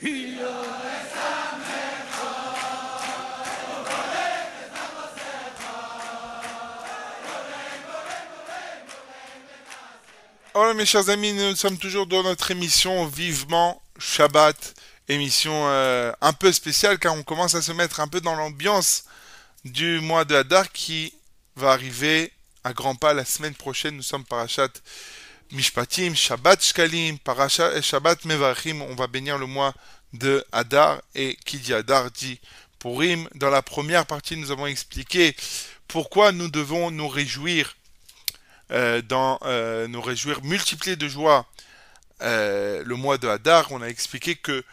Ishio 0.03 0.47
Voilà 10.55 10.75
mes 10.75 10.87
chers 10.87 11.09
amis, 11.09 11.33
nous 11.33 11.57
sommes 11.57 11.77
toujours 11.77 12.07
dans 12.07 12.23
notre 12.23 12.53
émission 12.53 13.07
Vivement 13.07 13.83
Shabbat, 13.99 14.75
émission 15.09 15.69
euh, 15.69 16.13
un 16.21 16.33
peu 16.33 16.53
spéciale 16.53 16.99
car 16.99 17.15
on 17.15 17.23
commence 17.23 17.55
à 17.55 17.63
se 17.63 17.73
mettre 17.73 18.01
un 18.01 18.09
peu 18.09 18.21
dans 18.21 18.35
l'ambiance 18.35 19.05
du 19.65 20.01
mois 20.01 20.25
de 20.25 20.35
Hadar 20.35 20.73
qui 20.73 21.15
va 21.57 21.73
arriver 21.73 22.33
à 22.65 22.73
grands 22.73 22.95
pas 22.95 23.13
la 23.13 23.25
semaine 23.25 23.55
prochaine. 23.55 23.97
Nous 23.97 24.03
sommes 24.03 24.25
parachat 24.25 24.69
Mishpatim, 25.53 26.15
Shabbat 26.15 26.63
Shkalim, 26.63 27.19
parachat 27.19 27.81
Shabbat 27.83 28.25
Mevarchim. 28.25 28.81
On 28.83 28.95
va 28.95 29.07
bénir 29.07 29.39
le 29.39 29.47
mois 29.47 29.75
de 30.15 30.45
Hadar 30.53 31.03
et 31.15 31.37
qui 31.45 31.59
dit 31.59 31.75
Hadar 31.75 32.11
dit 32.11 32.41
Purim. 32.79 33.29
Dans 33.35 33.51
la 33.51 33.63
première 33.63 34.07
partie, 34.07 34.37
nous 34.37 34.51
avons 34.51 34.67
expliqué 34.67 35.37
pourquoi 35.87 36.33
nous 36.33 36.49
devons 36.49 36.91
nous 36.91 37.09
réjouir 37.09 37.77
euh, 38.71 39.03
dans 39.03 39.39
euh, 39.45 39.87
nous 39.87 40.01
réjouir, 40.01 40.43
multiplier 40.43 40.97
de 40.97 41.09
joie 41.09 41.47
le 42.21 42.95
mois 42.95 43.19
de 43.19 43.29
Hadar, 43.29 43.71
on 43.71 43.83
a 43.83 43.87
expliqué 43.89 44.35
que 44.35 44.65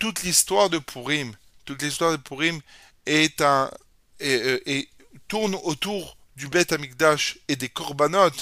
toute 0.00 0.24
l'histoire 0.24 0.68
de 0.68 0.78
Purim, 0.78 1.32
toute 1.64 1.82
l'histoire 1.82 2.10
de 2.10 2.16
Purim 2.16 2.60
est 3.06 3.40
un 3.40 3.70
et, 4.18 4.60
et 4.66 4.88
tourne 5.28 5.54
autour 5.62 6.16
du 6.34 6.48
Beth 6.48 6.72
Amikdash 6.72 7.38
et 7.46 7.54
des 7.54 7.68
Korbanot. 7.68 8.32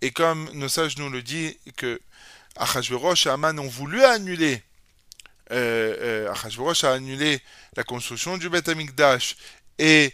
Et 0.00 0.10
comme 0.10 0.50
nos 0.54 0.68
sages 0.68 0.98
nous 0.98 1.08
le 1.08 1.22
disent, 1.22 1.54
que 1.76 2.00
Achashverosh 2.56 3.26
et 3.26 3.30
Aman 3.30 3.58
ont 3.58 3.68
voulu 3.68 4.02
annuler, 4.04 4.62
euh, 5.50 6.26
euh, 6.28 6.82
a 6.82 6.92
annulé 6.92 7.40
la 7.76 7.84
construction 7.84 8.36
du 8.36 8.48
Beth 8.48 8.68
Amikdash 8.68 9.36
et 9.78 10.12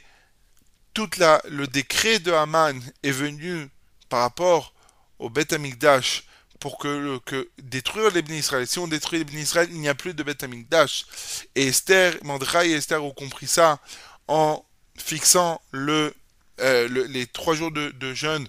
toute 0.92 1.18
la, 1.18 1.40
le 1.48 1.66
décret 1.66 2.18
de 2.18 2.32
Haman 2.32 2.80
est 3.02 3.10
venu 3.10 3.68
par 4.08 4.20
rapport 4.20 4.74
au 5.18 5.30
Beth 5.30 5.52
Amikdash 5.52 6.24
pour 6.60 6.78
que, 6.78 7.48
détruire 7.58 8.10
les 8.12 8.22
Israël. 8.38 8.66
Si 8.66 8.78
on 8.78 8.86
détruit 8.86 9.18
les 9.18 9.24
bénis 9.24 9.42
Israël, 9.42 9.68
il 9.72 9.80
n'y 9.80 9.88
a 9.88 9.94
plus 9.94 10.14
de 10.14 10.22
Beth 10.22 10.42
Amikdash. 10.42 11.06
Et 11.54 11.66
Esther, 11.68 12.14
Mordechai 12.22 12.70
et 12.70 12.74
Esther 12.74 13.02
ont 13.02 13.12
compris 13.12 13.46
ça 13.48 13.80
en 14.28 14.64
fixant 14.96 15.60
euh, 15.74 16.12
le- 16.60 17.04
les 17.06 17.26
trois 17.26 17.54
jours 17.54 17.72
de, 17.72 17.90
de 17.90 18.12
jeûne, 18.12 18.46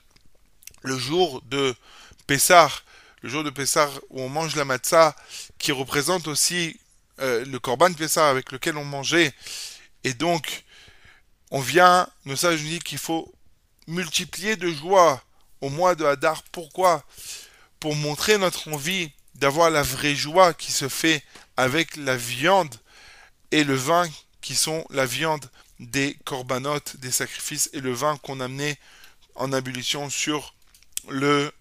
le 0.83 0.97
jour 0.97 1.41
de 1.43 1.73
Pessah, 2.27 2.69
le 3.21 3.29
jour 3.29 3.43
de 3.43 3.49
Pessah 3.49 3.89
où 4.09 4.21
on 4.21 4.29
mange 4.29 4.55
la 4.55 4.65
matzah, 4.65 5.15
qui 5.57 5.71
représente 5.71 6.27
aussi 6.27 6.77
euh, 7.21 7.45
le 7.45 7.59
korban 7.59 7.93
Pessah 7.93 8.29
avec 8.29 8.51
lequel 8.51 8.77
on 8.77 8.85
mangeait. 8.85 9.33
Et 10.03 10.13
donc, 10.13 10.65
on 11.49 11.61
vient, 11.61 12.07
nos 12.25 12.35
sages 12.35 12.61
nous 12.61 12.67
disent 12.67 12.83
qu'il 12.83 12.97
faut 12.97 13.33
multiplier 13.87 14.57
de 14.57 14.69
joie 14.69 15.23
au 15.61 15.69
mois 15.69 15.95
de 15.95 16.03
Hadar. 16.03 16.43
Pourquoi? 16.51 17.03
Pour 17.81 17.95
montrer 17.95 18.37
notre 18.37 18.69
envie 18.69 19.11
d'avoir 19.35 19.69
la 19.69 19.83
vraie 19.83 20.15
joie 20.15 20.53
qui 20.53 20.71
se 20.71 20.87
fait 20.87 21.21
avec 21.57 21.97
la 21.97 22.15
viande 22.15 22.73
et 23.51 23.65
le 23.65 23.75
vin 23.75 24.07
qui 24.41 24.55
sont 24.55 24.85
la 24.89 25.05
viande 25.05 25.45
des 25.79 26.15
corbanotes, 26.25 26.95
des 26.97 27.11
sacrifices 27.11 27.69
et 27.73 27.81
le 27.81 27.91
vin 27.91 28.17
qu'on 28.17 28.39
amenait 28.39 28.77
en 29.35 29.51
ablution 29.51 30.09
sur 30.09 30.53
le 31.09 31.51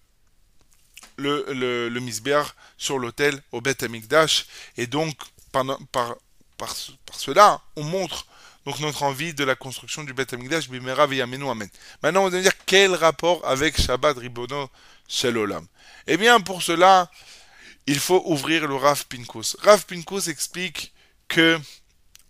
le, 1.17 1.45
le, 1.51 1.89
le 1.89 2.45
sur 2.77 2.97
l'autel 2.97 3.41
au 3.51 3.61
Beth 3.61 3.83
Amikdash 3.83 4.45
et 4.77 4.87
donc 4.87 5.15
par, 5.51 5.65
par, 5.91 6.15
par, 6.57 6.75
par 7.05 7.19
cela 7.19 7.61
on 7.75 7.83
montre 7.83 8.25
donc 8.65 8.79
notre 8.79 9.03
envie 9.03 9.33
de 9.33 9.43
la 9.43 9.55
construction 9.55 10.03
du 10.03 10.13
Beth 10.13 10.33
Amikdash 10.33 10.69
Bimera 10.69 11.03
Amen. 11.03 11.69
Maintenant 12.03 12.25
on 12.25 12.29
va 12.29 12.41
dire 12.41 12.53
quel 12.65 12.93
rapport 12.93 13.45
avec 13.45 13.79
Shabbat 13.81 14.17
Ribono 14.17 14.69
Shel 15.07 15.37
Olam 15.37 15.65
Eh 16.13 16.17
bien 16.17 16.41
pour 16.41 16.61
cela 16.61 17.09
il 17.87 17.97
faut 17.97 18.21
ouvrir 18.25 18.67
le 18.67 18.75
Rav 18.75 19.05
Pinkus. 19.05 19.55
Rav 19.61 19.85
Pinkus 19.85 20.27
explique 20.27 20.93
que 21.29 21.57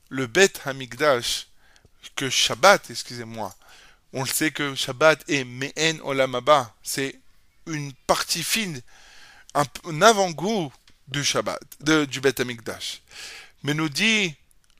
le 0.10 0.28
Beth 0.28 0.62
Hamikdash, 0.66 1.48
que 2.16 2.30
Shabbat, 2.30 2.92
excusez-moi, 2.92 3.56
on 4.14 4.22
le 4.22 4.30
sait 4.30 4.52
que 4.52 4.76
Shabbat 4.76 5.28
est 5.28 5.46
Me'en 5.46 5.98
Olam 6.04 6.36
Haba, 6.36 6.76
c'est 6.84 7.20
une 7.66 7.92
partie 8.06 8.44
fine, 8.44 8.80
un, 9.56 9.66
avant-goût 10.04 10.72
du 11.08 11.24
Shabbat, 11.24 11.60
de- 11.80 12.06
du 12.06 12.22
Beth 12.22 12.40
Hamikdash. 12.40 13.02
Mais 13.64 13.74
nous 13.74 13.90
dit 13.90 14.36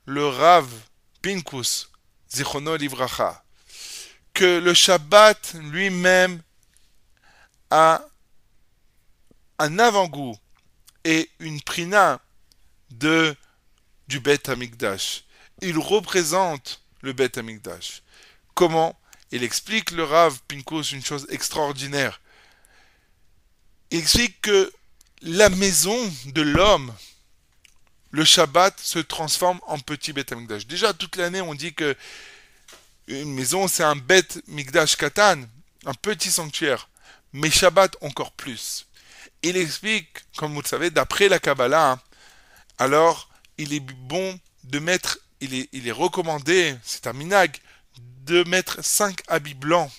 le 0.06 0.28
Rav 0.28 0.68
Pinkus, 1.22 1.90
Zichrono 2.32 2.76
Livracha, 2.76 3.42
que 4.32 4.60
le 4.60 4.74
Shabbat 4.74 5.54
lui-même 5.54 6.40
a 7.68 8.00
un 9.58 9.78
avant-goût 9.78 10.36
et 11.04 11.30
une 11.38 11.60
prina 11.60 12.20
de 12.90 13.34
du 14.08 14.20
Beth 14.20 14.48
Amikdash. 14.48 15.24
Il 15.62 15.78
représente 15.78 16.82
le 17.00 17.12
Beth 17.12 17.38
Amikdash. 17.38 18.02
Comment? 18.54 18.98
Il 19.30 19.42
explique 19.42 19.90
le 19.92 20.04
Rav 20.04 20.40
Pinkus 20.48 20.92
une 20.92 21.04
chose 21.04 21.26
extraordinaire. 21.30 22.20
Il 23.90 23.98
explique 23.98 24.40
que 24.42 24.72
la 25.22 25.48
maison 25.48 25.96
de 26.26 26.42
l'homme, 26.42 26.94
le 28.10 28.24
Shabbat, 28.24 28.78
se 28.78 28.98
transforme 28.98 29.60
en 29.66 29.78
petit 29.78 30.12
Beth 30.12 30.32
Amikdash. 30.32 30.66
Déjà, 30.66 30.92
toute 30.92 31.16
l'année, 31.16 31.40
on 31.40 31.54
dit 31.54 31.72
que 31.72 31.96
une 33.06 33.32
maison, 33.32 33.68
c'est 33.68 33.84
un 33.84 33.96
Beth 33.96 34.42
Mikdash 34.46 34.96
Katan, 34.96 35.42
un 35.86 35.94
petit 35.94 36.30
sanctuaire. 36.30 36.88
Mais 37.32 37.50
Shabbat, 37.50 37.96
encore 38.02 38.32
plus. 38.32 38.86
Il 39.42 39.56
explique, 39.56 40.08
comme 40.36 40.54
vous 40.54 40.62
le 40.62 40.66
savez, 40.66 40.90
d'après 40.90 41.28
la 41.28 41.38
Kabbalah, 41.38 41.92
hein, 41.92 42.00
alors 42.78 43.28
il 43.58 43.72
est 43.74 43.80
bon 43.80 44.38
de 44.64 44.78
mettre, 44.78 45.18
il 45.40 45.54
est, 45.54 45.68
il 45.72 45.88
est 45.88 45.92
recommandé, 45.92 46.76
c'est 46.82 47.06
un 47.06 47.12
minag, 47.12 47.56
de 48.24 48.44
mettre 48.44 48.84
cinq 48.84 49.22
habits 49.26 49.54
blancs 49.54 49.90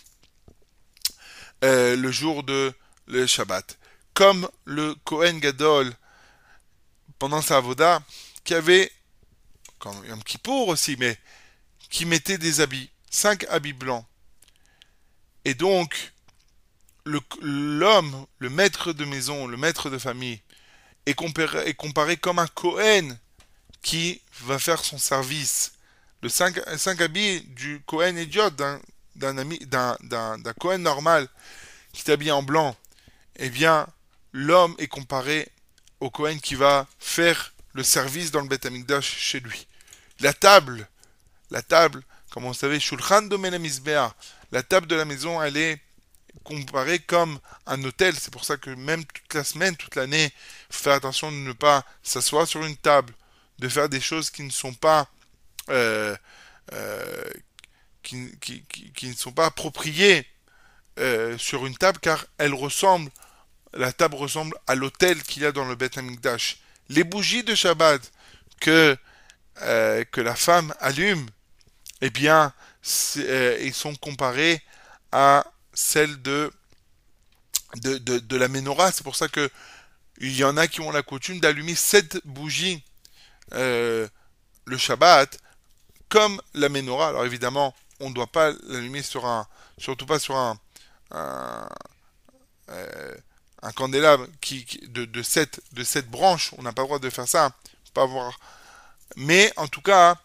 euh, 1.63 1.95
le 1.95 2.11
jour 2.11 2.43
de 2.43 2.73
le 3.07 3.27
Shabbat. 3.27 3.77
Comme 4.13 4.49
le 4.65 4.95
Kohen 5.03 5.39
Gadol, 5.39 5.93
pendant 7.19 7.41
sa 7.41 7.57
avoda, 7.57 8.01
qui 8.43 8.53
avait, 8.53 8.91
comme 9.79 10.05
Yom 10.05 10.23
Kippour 10.23 10.69
aussi, 10.69 10.95
mais 10.97 11.17
qui 11.89 12.05
mettait 12.05 12.37
des 12.37 12.61
habits, 12.61 12.89
cinq 13.09 13.45
habits 13.49 13.73
blancs. 13.73 14.05
Et 15.45 15.53
donc, 15.53 16.13
l'homme, 17.05 18.25
le 18.39 18.49
maître 18.49 18.93
de 18.93 19.05
maison, 19.05 19.47
le 19.47 19.57
maître 19.57 19.89
de 19.89 19.97
famille, 19.97 20.39
est 21.05 21.13
comparé, 21.13 21.69
est 21.69 22.17
comme 22.17 22.39
un 22.39 22.47
Cohen 22.47 23.17
qui 23.81 24.21
va 24.41 24.57
faire 24.59 24.83
son 24.83 24.97
service. 24.97 25.73
Le 26.21 26.29
5, 26.29 27.01
habits 27.01 27.41
du 27.41 27.81
Cohen 27.85 28.15
idiot, 28.15 28.49
d'un 28.49 29.37
ami, 29.37 29.59
d'un 29.59 30.53
Cohen 30.59 30.77
normal 30.77 31.27
qui 31.91 32.03
t'habille 32.03 32.31
en 32.31 32.43
blanc, 32.43 32.75
eh 33.35 33.49
bien, 33.49 33.87
l'homme 34.31 34.75
est 34.77 34.87
comparé 34.87 35.49
au 35.99 36.09
Cohen 36.09 36.37
qui 36.41 36.55
va 36.55 36.87
faire 36.99 37.53
le 37.73 37.83
service 37.83 38.31
dans 38.31 38.41
le 38.41 38.47
Beth 38.47 38.65
Amikdash 38.65 39.05
chez 39.05 39.41
lui. 39.41 39.67
La 40.21 40.33
table, 40.33 40.87
la 41.51 41.61
table, 41.61 42.03
comme 42.29 42.45
vous 42.45 42.53
savez, 42.53 42.79
Shulchan 42.79 43.23
Domen 43.23 43.61
la 44.51 44.63
table 44.63 44.87
de 44.87 44.95
la 44.95 45.05
maison, 45.05 45.41
elle 45.41 45.57
est 45.57 45.81
comparée 46.43 46.99
comme 46.99 47.39
un 47.67 47.83
hôtel. 47.83 48.15
C'est 48.19 48.31
pour 48.33 48.45
ça 48.45 48.57
que 48.57 48.69
même 48.71 49.05
toute 49.05 49.33
la 49.33 49.43
semaine, 49.43 49.75
toute 49.75 49.95
l'année, 49.95 50.31
faut 50.69 50.83
faire 50.83 50.93
attention 50.93 51.31
de 51.31 51.37
ne 51.37 51.53
pas 51.53 51.85
s'asseoir 52.03 52.47
sur 52.47 52.63
une 52.65 52.77
table, 52.77 53.13
de 53.59 53.69
faire 53.69 53.89
des 53.89 54.01
choses 54.01 54.29
qui 54.29 54.43
ne 54.43 54.49
sont 54.51 54.73
pas 54.73 55.07
euh, 55.69 56.15
euh, 56.73 57.23
qui, 58.03 58.31
qui- 58.39 58.63
qui- 58.93 59.07
ne 59.09 59.13
sont 59.15 59.31
pas 59.31 59.45
appropriées 59.47 60.27
euh, 60.99 61.37
sur 61.37 61.65
une 61.65 61.77
table 61.77 61.99
car 62.01 62.25
elle 62.37 62.53
ressemble 62.53 63.11
la 63.73 63.93
table 63.93 64.15
ressemble 64.15 64.57
à 64.67 64.75
l'hôtel 64.75 65.23
qu'il 65.23 65.43
y 65.43 65.45
a 65.45 65.51
dans 65.53 65.65
le 65.65 65.75
Beth 65.75 65.97
Amikdash. 65.97 66.59
Les 66.89 67.03
bougies 67.03 67.43
de 67.43 67.55
Shabbat 67.55 68.01
que 68.61 68.97
que 70.11 70.21
la 70.21 70.35
femme 70.35 70.73
allume, 70.79 71.25
eh 72.01 72.09
bien, 72.09 72.53
ils 73.15 73.73
sont 73.73 73.95
comparés 73.95 74.61
à 75.11 75.45
celles 75.73 76.21
de 76.21 76.51
de, 77.81 77.97
de, 77.97 78.37
la 78.37 78.47
menorah. 78.47 78.91
C'est 78.91 79.03
pour 79.03 79.15
ça 79.15 79.27
que 79.27 79.49
il 80.19 80.35
y 80.35 80.43
en 80.43 80.57
a 80.57 80.67
qui 80.67 80.81
ont 80.81 80.91
la 80.91 81.01
coutume 81.01 81.39
d'allumer 81.39 81.75
sept 81.75 82.19
bougies 82.25 82.83
euh, 83.53 84.07
le 84.65 84.77
Shabbat 84.77 85.39
comme 86.09 86.39
la 86.53 86.69
menorah. 86.69 87.09
Alors 87.09 87.25
évidemment, 87.25 87.73
on 87.99 88.09
ne 88.09 88.13
doit 88.13 88.27
pas 88.27 88.51
l'allumer 88.67 89.01
sur 89.01 89.25
un, 89.25 89.47
surtout 89.79 90.05
pas 90.05 90.19
sur 90.19 90.35
un, 90.35 90.59
un, 91.11 91.67
euh, 92.69 93.15
un 93.63 93.71
candélabre 93.71 94.27
qui, 94.39 94.65
de, 94.89 95.05
de, 95.05 95.23
sept, 95.23 95.61
de 95.71 95.83
sept 95.83 96.07
branches. 96.07 96.51
On 96.57 96.61
n'a 96.61 96.73
pas 96.73 96.83
le 96.83 96.87
droit 96.87 96.99
de 96.99 97.09
faire 97.09 97.27
ça. 97.27 97.51
Pas 97.93 98.03
avoir. 98.03 98.39
Mais 99.15 99.53
en 99.55 99.67
tout 99.67 99.81
cas, 99.81 100.17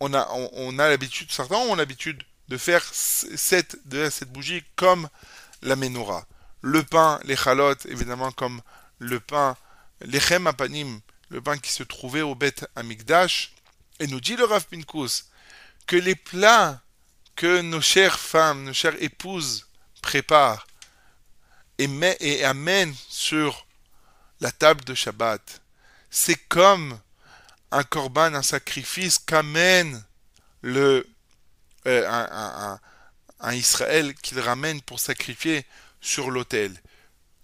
on 0.00 0.12
a, 0.14 0.28
on 0.32 0.78
a 0.80 0.88
l'habitude, 0.88 1.30
certains 1.30 1.56
ont 1.56 1.76
l'habitude 1.76 2.24
de 2.48 2.56
faire 2.56 2.84
cette 2.92 3.76
bougie 4.32 4.62
comme 4.76 5.08
la 5.62 5.76
menorah. 5.76 6.26
Le 6.60 6.82
pain, 6.82 7.20
les 7.24 7.36
chalotes, 7.36 7.86
évidemment, 7.86 8.32
comme 8.32 8.60
le 8.98 9.20
pain, 9.20 9.56
l'echem 10.00 10.46
apanim, 10.46 11.00
le 11.30 11.40
pain 11.40 11.58
qui 11.58 11.72
se 11.72 11.82
trouvait 11.82 12.22
au 12.22 12.34
Beth 12.34 12.66
Amikdash. 12.76 13.54
Et 14.00 14.06
nous 14.06 14.20
dit 14.20 14.36
le 14.36 14.44
Rav 14.44 14.66
Pinkus 14.66 15.26
que 15.86 15.96
les 15.96 16.14
plats 16.14 16.80
que 17.36 17.60
nos 17.60 17.80
chères 17.80 18.18
femmes, 18.18 18.64
nos 18.64 18.72
chères 18.72 19.00
épouses 19.02 19.66
préparent 20.02 20.66
et, 21.78 21.86
met, 21.86 22.16
et 22.20 22.44
amènent 22.44 22.94
sur 23.08 23.66
la 24.40 24.52
table 24.52 24.84
de 24.84 24.94
Shabbat, 24.94 25.62
c'est 26.10 26.36
comme 26.48 26.98
un 27.70 27.82
korban, 27.82 28.34
un 28.34 28.42
sacrifice 28.42 29.18
qu'amène 29.18 30.04
le 30.62 31.06
euh, 31.86 32.78
un, 33.40 33.52
Israël 33.52 34.14
qu'il 34.14 34.40
ramène 34.40 34.80
pour 34.80 35.00
sacrifier 35.00 35.66
sur 36.00 36.30
l'autel. 36.30 36.72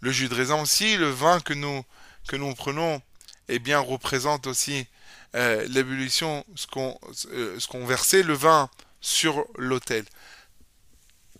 Le 0.01 0.11
jus 0.13 0.29
de 0.29 0.35
raisin 0.35 0.61
aussi, 0.63 0.97
le 0.97 1.11
vin 1.11 1.41
que 1.41 1.53
nous 1.53 1.85
que 2.27 2.37
nous 2.37 2.55
prenons, 2.55 3.03
eh 3.49 3.59
bien 3.59 3.79
représente 3.81 4.47
aussi 4.47 4.87
euh, 5.35 5.67
l'ébullition, 5.69 6.45
ce 6.55 6.67
qu'on 6.67 6.99
euh, 7.27 7.59
ce 7.59 7.67
qu'on 7.67 7.85
versait 7.85 8.23
le 8.23 8.35
vin 8.35 8.71
sur 9.01 9.45
l'autel. 9.57 10.05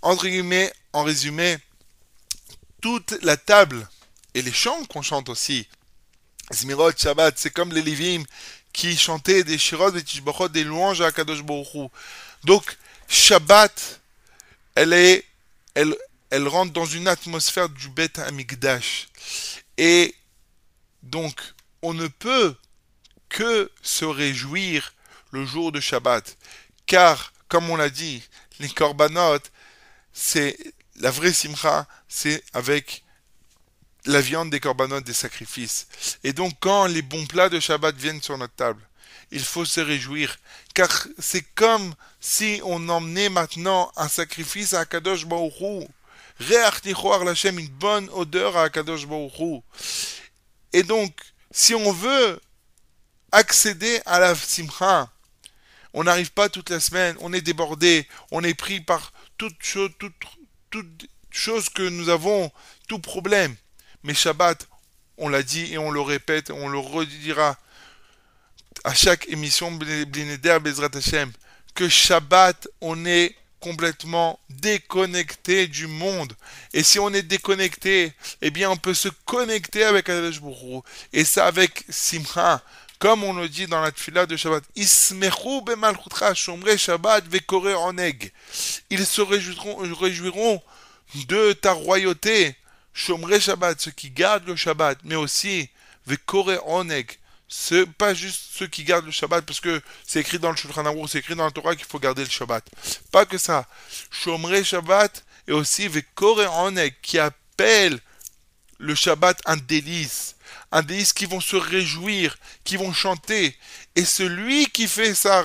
Entre 0.03 0.27
guillemets, 0.27 0.73
en 0.93 1.05
résumé, 1.05 1.59
toute 2.83 3.17
la 3.23 3.37
table 3.37 3.89
et 4.35 4.43
les 4.43 4.53
chants 4.53 4.85
qu'on 4.87 5.03
chante 5.03 5.29
aussi, 5.29 5.69
Zmirot, 6.53 6.93
Shabbat, 6.97 7.39
c'est 7.39 7.51
comme 7.51 7.73
les 7.73 7.83
Lévim 7.83 8.25
qui 8.73 8.97
chantaient 8.97 9.45
des 9.45 9.59
Shirot 9.59 9.95
et 9.95 10.03
Tishbachot, 10.03 10.49
des 10.49 10.65
louanges 10.65 11.01
à 11.01 11.13
Kadosh 11.13 11.43
Baruch. 11.43 11.91
Donc, 12.45 12.77
Shabbat, 13.13 14.01
elle 14.77 14.93
est, 14.93 15.25
elle, 15.75 15.97
elle 16.31 16.47
rentre 16.47 16.73
dans 16.73 16.87
une 16.87 17.09
atmosphère 17.09 17.69
du 17.69 17.89
Beth 17.89 18.21
Amikdash. 18.21 19.09
Et 19.77 20.15
donc, 21.03 21.41
on 21.83 21.93
ne 21.93 22.07
peut 22.07 22.55
que 23.29 23.69
se 23.83 24.05
réjouir 24.05 24.95
le 25.33 25.45
jour 25.45 25.73
de 25.73 25.81
Shabbat. 25.81 26.37
Car, 26.87 27.33
comme 27.49 27.69
on 27.69 27.75
l'a 27.75 27.91
dit, 27.91 28.23
les 28.61 28.69
korbanot, 28.69 29.41
c'est 30.13 30.57
la 31.01 31.11
vraie 31.11 31.33
simcha, 31.33 31.89
c'est 32.09 32.45
avec 32.53 33.03
la 34.05 34.21
viande 34.21 34.51
des 34.51 34.61
corbanotes 34.61 35.05
des 35.05 35.15
sacrifices. 35.15 35.89
Et 36.23 36.33
donc 36.33 36.55
quand 36.61 36.87
les 36.87 37.03
bons 37.03 37.27
plats 37.27 37.49
de 37.49 37.59
Shabbat 37.59 37.97
viennent 37.97 38.23
sur 38.23 38.39
notre 38.39 38.55
table, 38.55 38.83
il 39.31 39.45
faut 39.45 39.65
se 39.65 39.81
réjouir, 39.81 40.37
car 40.75 41.07
c'est 41.19 41.45
comme 41.55 41.95
si 42.21 42.61
on 42.65 42.89
emmenait 42.89 43.29
maintenant 43.29 43.93
un 43.97 44.09
sacrifice 44.09 44.75
à 44.75 44.81
Akadosh 44.81 45.27
Baruch 45.27 45.61
Hu. 45.61 45.87
Re'ach 46.41 46.81
tichoar 46.81 47.25
l'Hachem, 47.25 47.59
une 47.59 47.69
bonne 47.69 48.09
odeur 48.11 48.57
à 48.57 48.65
Akadosh 48.65 49.07
Baruch 49.07 49.39
Hu. 49.39 49.61
Et 50.73 50.83
donc, 50.83 51.15
si 51.51 51.75
on 51.75 51.93
veut 51.93 52.41
accéder 53.33 54.01
à 54.07 54.19
la 54.19 54.35
simcha, 54.35 55.11
on 55.93 56.05
n'arrive 56.05 56.33
pas 56.33 56.49
toute 56.49 56.71
la 56.71 56.81
semaine, 56.81 57.17
on 57.21 57.33
est 57.33 57.41
débordé, 57.41 58.09
on 58.31 58.43
est 58.45 58.55
pris 58.55 58.81
par 58.81 59.13
toute 59.39 59.55
chose 61.31 61.69
que 61.69 61.89
nous 61.89 62.09
avons, 62.09 62.51
tout 62.89 63.01
problème. 63.01 63.55
Mais 64.03 64.15
Shabbat, 64.15 64.67
on 65.19 65.29
l'a 65.29 65.43
dit 65.43 65.73
et 65.73 65.79
on 65.79 65.91
le 65.91 66.01
répète, 66.01 66.51
on 66.51 66.69
le 66.69 66.79
redira 66.79 67.59
à 68.85 68.95
chaque 68.95 69.29
émission 69.29 69.71
Blineder 69.71 70.59
Bezrat 70.61 70.91
Hashem, 70.95 71.31
que 71.75 71.89
Shabbat, 71.89 72.69
on 72.81 73.05
est 73.05 73.35
complètement 73.61 74.41
déconnecté 74.49 75.67
du 75.67 75.87
monde. 75.87 76.33
Et 76.73 76.83
si 76.83 76.99
on 76.99 77.13
est 77.13 77.23
déconnecté, 77.23 78.13
eh 78.41 78.51
bien 78.51 78.71
on 78.71 78.77
peut 78.77 78.95
se 78.95 79.09
connecter 79.27 79.85
avec 79.85 80.09
Akadosh 80.09 80.41
Et 81.13 81.25
ça 81.25 81.47
avec 81.47 81.85
Simcha, 81.91 82.63
comme 82.99 83.23
on 83.23 83.35
le 83.35 83.49
dit 83.49 83.67
dans 83.67 83.83
la 83.83 83.93
tfila 83.93 84.27
de 84.27 84.37
Shabbat. 84.37 84.65
Shomre 86.35 86.79
Shabbat 86.79 87.29
vekore. 87.29 87.93
Ils 88.91 89.07
se 89.07 89.21
réjouiront, 89.21 89.77
réjouiront 89.95 90.63
de 91.27 91.53
ta 91.53 91.73
royauté, 91.73 92.55
shomre 92.95 93.39
Shabbat, 93.39 93.79
ceux 93.81 93.91
qui 93.91 94.11
gardent 94.11 94.47
le 94.47 94.57
Shabbat, 94.57 94.99
mais 95.05 95.17
aussi 95.17 95.69
vekore 96.07 96.67
oneg, 96.67 97.20
c'est 97.53 97.85
pas 97.85 98.15
juste 98.15 98.41
ceux 98.55 98.69
qui 98.69 98.85
gardent 98.85 99.07
le 99.07 99.11
Shabbat, 99.11 99.45
parce 99.45 99.61
que 99.61 99.83
c'est 100.07 100.21
écrit 100.21 100.39
dans 100.39 100.53
le 100.53 100.57
Shulchan 100.57 100.87
Aruch, 100.87 101.11
c'est 101.11 101.19
écrit 101.19 101.35
dans 101.35 101.45
la 101.45 101.51
Torah 101.51 101.75
qu'il 101.75 101.85
faut 101.85 101.99
garder 101.99 102.23
le 102.23 102.31
Shabbat. 102.31 102.65
Pas 103.11 103.27
que 103.27 103.39
ça. 103.39 103.67
Shomre 104.09 104.65
Shabbat 104.65 105.25
et 105.49 105.53
aussi 105.53 105.89
Vekore 105.89 106.41
qui 107.03 107.19
appelle 107.19 107.99
le 108.79 108.95
Shabbat 108.95 109.43
un 109.47 109.57
délice. 109.57 110.37
Un 110.71 110.83
délice 110.83 111.13
qui 111.13 111.27
vont 111.27 111.41
se 111.41 111.57
réjouir, 111.57 112.37
qui 112.63 112.77
vont 112.77 112.93
chanter. 112.93 113.59
Et 113.97 114.05
celui 114.05 114.67
qui 114.67 114.87
fait 114.87 115.17
ça, 115.17 115.45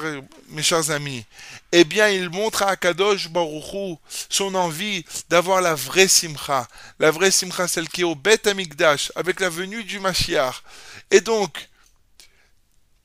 mes 0.49 0.61
chers 0.61 0.91
amis, 0.91 1.25
eh 1.71 1.85
bien, 1.85 2.07
il 2.09 2.29
montre 2.29 2.61
à 2.61 2.67
Akadosh 2.67 3.29
Baruchou 3.29 3.99
son 4.29 4.53
envie 4.53 5.03
d'avoir 5.29 5.59
la 5.59 5.73
vraie 5.73 6.07
simcha. 6.07 6.67
La 6.99 7.09
vraie 7.09 7.31
simcha, 7.31 7.67
celle 7.67 7.89
qui 7.89 8.01
est 8.01 8.03
au 8.05 8.13
Bet 8.13 8.47
Amikdash, 8.47 9.11
avec 9.15 9.39
la 9.39 9.49
venue 9.49 9.83
du 9.83 9.99
Mashiach. 9.99 10.61
Et 11.09 11.21
donc, 11.21 11.67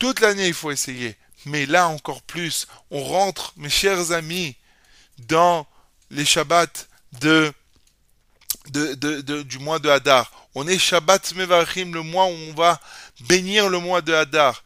toute 0.01 0.19
l'année, 0.19 0.49
il 0.49 0.55
faut 0.55 0.73
essayer. 0.73 1.15
Mais 1.47 1.67
là 1.67 1.87
encore 1.87 2.23
plus, 2.23 2.67
on 2.91 3.05
rentre, 3.05 3.53
mes 3.57 3.71
chers 3.71 4.11
amis, 4.11 4.57
dans 5.19 5.67
les 6.11 6.25
Shabbats 6.25 6.89
du 7.13 7.53
mois 9.61 9.79
de 9.79 9.89
Hadar. 9.89 10.33
On 10.55 10.67
est 10.67 10.79
Shabbat 10.79 11.35
Mevarchim, 11.35 11.93
le 11.93 12.03
mois 12.03 12.27
où 12.27 12.35
on 12.49 12.55
va 12.55 12.81
bénir 13.21 13.69
le 13.69 13.79
mois 13.79 14.01
de 14.01 14.13
Hadar. 14.13 14.65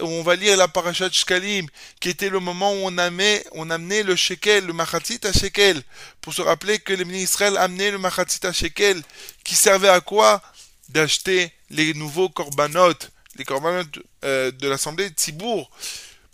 On 0.00 0.22
va 0.22 0.36
lire 0.36 0.56
la 0.56 0.68
Parashat 0.68 1.10
Shkalim, 1.10 1.66
qui 2.00 2.08
était 2.08 2.30
le 2.30 2.40
moment 2.40 2.72
où 2.72 2.78
on 2.84 2.96
amenait, 2.96 3.44
on 3.52 3.68
amenait 3.68 4.02
le 4.02 4.16
shekel, 4.16 4.64
le 4.64 4.72
machatzit 4.72 5.20
à 5.24 5.32
shekel, 5.32 5.82
pour 6.22 6.32
se 6.32 6.40
rappeler 6.40 6.78
que 6.78 6.94
les 6.94 7.04
ministres 7.04 7.42
Israël 7.42 7.58
amenaient 7.58 7.90
le 7.90 7.98
machatzit 7.98 8.46
à 8.46 8.52
shekel, 8.52 9.02
qui 9.44 9.54
servait 9.54 9.90
à 9.90 10.00
quoi? 10.00 10.40
D'acheter 10.88 11.52
les 11.68 11.94
nouveaux 11.94 12.28
korbanot, 12.28 12.94
les 13.36 13.44
corbanotes 13.44 13.98
euh, 14.24 14.50
de 14.50 14.68
l'Assemblée 14.68 15.10
de 15.10 15.14
Tzibourg 15.14 15.70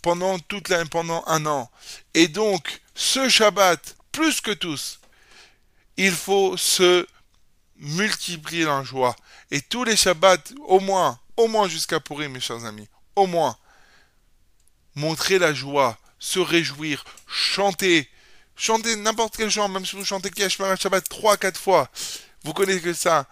pendant, 0.01 0.39
toute 0.39 0.69
la, 0.69 0.85
pendant 0.85 1.23
un 1.27 1.45
an. 1.45 1.69
Et 2.13 2.27
donc, 2.27 2.81
ce 2.95 3.29
Shabbat, 3.29 3.95
plus 4.11 4.41
que 4.41 4.51
tous, 4.51 4.99
il 5.97 6.11
faut 6.11 6.57
se 6.57 7.07
multiplier 7.77 8.67
en 8.67 8.83
joie. 8.83 9.15
Et 9.51 9.61
tous 9.61 9.83
les 9.83 9.95
Shabbats, 9.95 10.37
au 10.65 10.79
moins, 10.79 11.19
au 11.37 11.47
moins 11.47 11.67
jusqu'à 11.67 11.99
pourrir, 11.99 12.29
mes 12.29 12.39
chers 12.39 12.65
amis, 12.65 12.87
au 13.15 13.27
moins, 13.27 13.57
montrer 14.95 15.39
la 15.39 15.53
joie, 15.53 15.97
se 16.19 16.39
réjouir, 16.39 17.03
chanter, 17.27 18.09
chanter 18.55 18.95
n'importe 18.97 19.37
quel 19.37 19.49
genre, 19.49 19.69
même 19.69 19.85
si 19.85 19.95
vous 19.95 20.05
chantez 20.05 20.29
Kiyashmar 20.29 20.79
Shabbat 20.79 21.07
trois, 21.07 21.37
quatre 21.37 21.59
fois, 21.59 21.89
vous 22.43 22.53
connaissez 22.53 22.81
que 22.81 22.93
ça, 22.93 23.25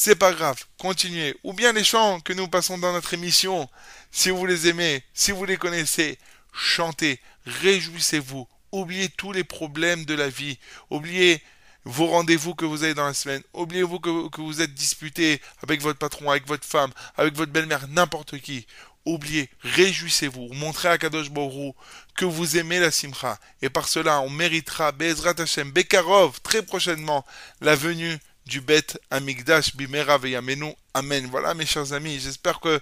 c'est 0.00 0.14
pas 0.14 0.32
grave, 0.32 0.62
continuez. 0.78 1.36
Ou 1.42 1.52
bien 1.52 1.72
les 1.72 1.82
chants 1.82 2.20
que 2.20 2.32
nous 2.32 2.46
passons 2.46 2.78
dans 2.78 2.92
notre 2.92 3.14
émission, 3.14 3.68
si 4.12 4.30
vous 4.30 4.46
les 4.46 4.68
aimez, 4.68 5.02
si 5.12 5.32
vous 5.32 5.44
les 5.44 5.56
connaissez, 5.56 6.20
chantez, 6.52 7.20
réjouissez-vous, 7.44 8.46
oubliez 8.70 9.08
tous 9.08 9.32
les 9.32 9.42
problèmes 9.42 10.04
de 10.04 10.14
la 10.14 10.28
vie, 10.28 10.56
oubliez 10.90 11.42
vos 11.84 12.06
rendez-vous 12.06 12.54
que 12.54 12.64
vous 12.64 12.84
avez 12.84 12.94
dans 12.94 13.06
la 13.06 13.12
semaine, 13.12 13.42
oubliez-vous 13.54 13.98
que, 13.98 14.40
vous 14.40 14.62
êtes 14.62 14.72
disputé 14.72 15.42
avec 15.64 15.80
votre 15.80 15.98
patron, 15.98 16.30
avec 16.30 16.46
votre 16.46 16.64
femme, 16.64 16.92
avec 17.16 17.34
votre 17.34 17.50
belle-mère, 17.50 17.88
n'importe 17.88 18.38
qui. 18.38 18.68
Oubliez, 19.04 19.50
réjouissez-vous, 19.62 20.50
montrez 20.52 20.90
à 20.90 20.98
Kadosh 20.98 21.30
Borou 21.30 21.74
que 22.14 22.24
vous 22.24 22.56
aimez 22.56 22.78
la 22.78 22.92
Simcha. 22.92 23.40
Et 23.62 23.68
par 23.68 23.88
cela, 23.88 24.20
on 24.20 24.30
méritera 24.30 24.92
Bezrat 24.92 25.34
Hashem 25.38 25.72
Bekarov 25.72 26.40
très 26.42 26.62
prochainement 26.62 27.26
la 27.60 27.74
venue 27.74 28.16
du 28.48 28.62
Bet 28.62 28.98
Amigdash 29.10 29.76
Bimera 29.76 30.18
Veyamenu. 30.18 30.74
Amen. 30.94 31.28
Voilà 31.30 31.54
mes 31.54 31.66
chers 31.66 31.92
amis, 31.92 32.18
j'espère 32.18 32.60
que 32.60 32.80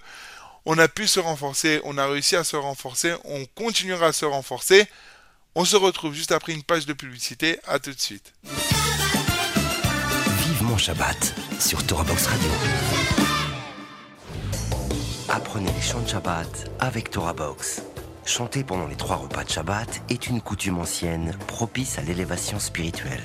on 0.64 0.78
a 0.78 0.88
pu 0.88 1.06
se 1.06 1.20
renforcer, 1.20 1.80
on 1.84 1.98
a 1.98 2.06
réussi 2.06 2.36
à 2.36 2.44
se 2.44 2.56
renforcer, 2.56 3.14
on 3.24 3.44
continuera 3.54 4.06
à 4.06 4.12
se 4.12 4.24
renforcer. 4.24 4.86
On 5.54 5.64
se 5.64 5.76
retrouve 5.76 6.12
juste 6.12 6.32
après 6.32 6.52
une 6.52 6.62
page 6.62 6.86
de 6.86 6.92
publicité. 6.92 7.58
À 7.66 7.78
tout 7.78 7.92
de 7.92 8.00
suite. 8.00 8.32
Vive 8.44 10.62
mon 10.62 10.76
Shabbat 10.76 11.34
sur 11.58 11.84
Torah 11.86 12.04
Box 12.04 12.26
Radio. 12.26 12.50
Apprenez 15.28 15.72
les 15.72 15.82
chants 15.82 16.02
de 16.02 16.08
Shabbat 16.08 16.70
avec 16.78 17.10
Torah 17.10 17.32
Box. 17.32 17.82
Chanter 18.26 18.64
pendant 18.64 18.86
les 18.86 18.96
trois 18.96 19.16
repas 19.16 19.44
de 19.44 19.50
Shabbat 19.50 20.02
est 20.10 20.26
une 20.26 20.42
coutume 20.42 20.78
ancienne 20.78 21.34
propice 21.46 21.98
à 21.98 22.02
l'élévation 22.02 22.58
spirituelle. 22.58 23.24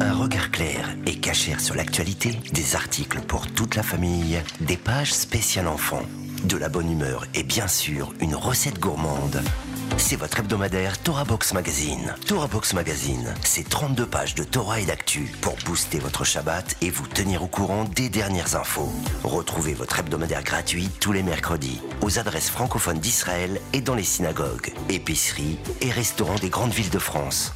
Un 0.00 0.12
regard 0.14 0.50
clair 0.50 0.96
et 1.06 1.16
cachère 1.16 1.60
sur 1.60 1.74
l'actualité, 1.74 2.38
des 2.52 2.76
articles 2.76 3.20
pour 3.20 3.46
toute 3.46 3.74
la 3.74 3.82
famille, 3.82 4.40
des 4.60 4.76
pages 4.76 5.12
spéciales 5.12 5.68
enfants, 5.68 6.02
de 6.44 6.56
la 6.56 6.68
bonne 6.68 6.90
humeur 6.90 7.26
et 7.34 7.42
bien 7.42 7.68
sûr 7.68 8.12
une 8.20 8.34
recette 8.34 8.78
gourmande. 8.78 9.42
C'est 9.98 10.16
votre 10.16 10.40
hebdomadaire 10.40 10.98
Torah 10.98 11.24
Box 11.24 11.52
Magazine. 11.52 12.14
Torah 12.26 12.46
Box 12.46 12.72
Magazine, 12.72 13.34
c'est 13.44 13.68
32 13.68 14.06
pages 14.06 14.34
de 14.34 14.42
Torah 14.42 14.80
et 14.80 14.86
d'actu 14.86 15.30
pour 15.40 15.54
booster 15.66 15.98
votre 15.98 16.24
Shabbat 16.24 16.76
et 16.80 16.90
vous 16.90 17.06
tenir 17.06 17.42
au 17.42 17.46
courant 17.46 17.84
des 17.84 18.08
dernières 18.08 18.56
infos. 18.56 18.92
Retrouvez 19.22 19.74
votre 19.74 19.98
hebdomadaire 19.98 20.42
gratuit 20.42 20.88
tous 21.00 21.12
les 21.12 21.22
mercredis 21.22 21.80
aux 22.00 22.18
adresses 22.18 22.50
francophones 22.50 22.98
d'Israël 22.98 23.60
et 23.72 23.80
dans 23.80 23.94
les 23.94 24.02
synagogues, 24.02 24.72
épiceries 24.88 25.58
et 25.80 25.90
restaurants 25.90 26.38
des 26.38 26.50
grandes 26.50 26.72
villes 26.72 26.90
de 26.90 26.98
France. 26.98 27.52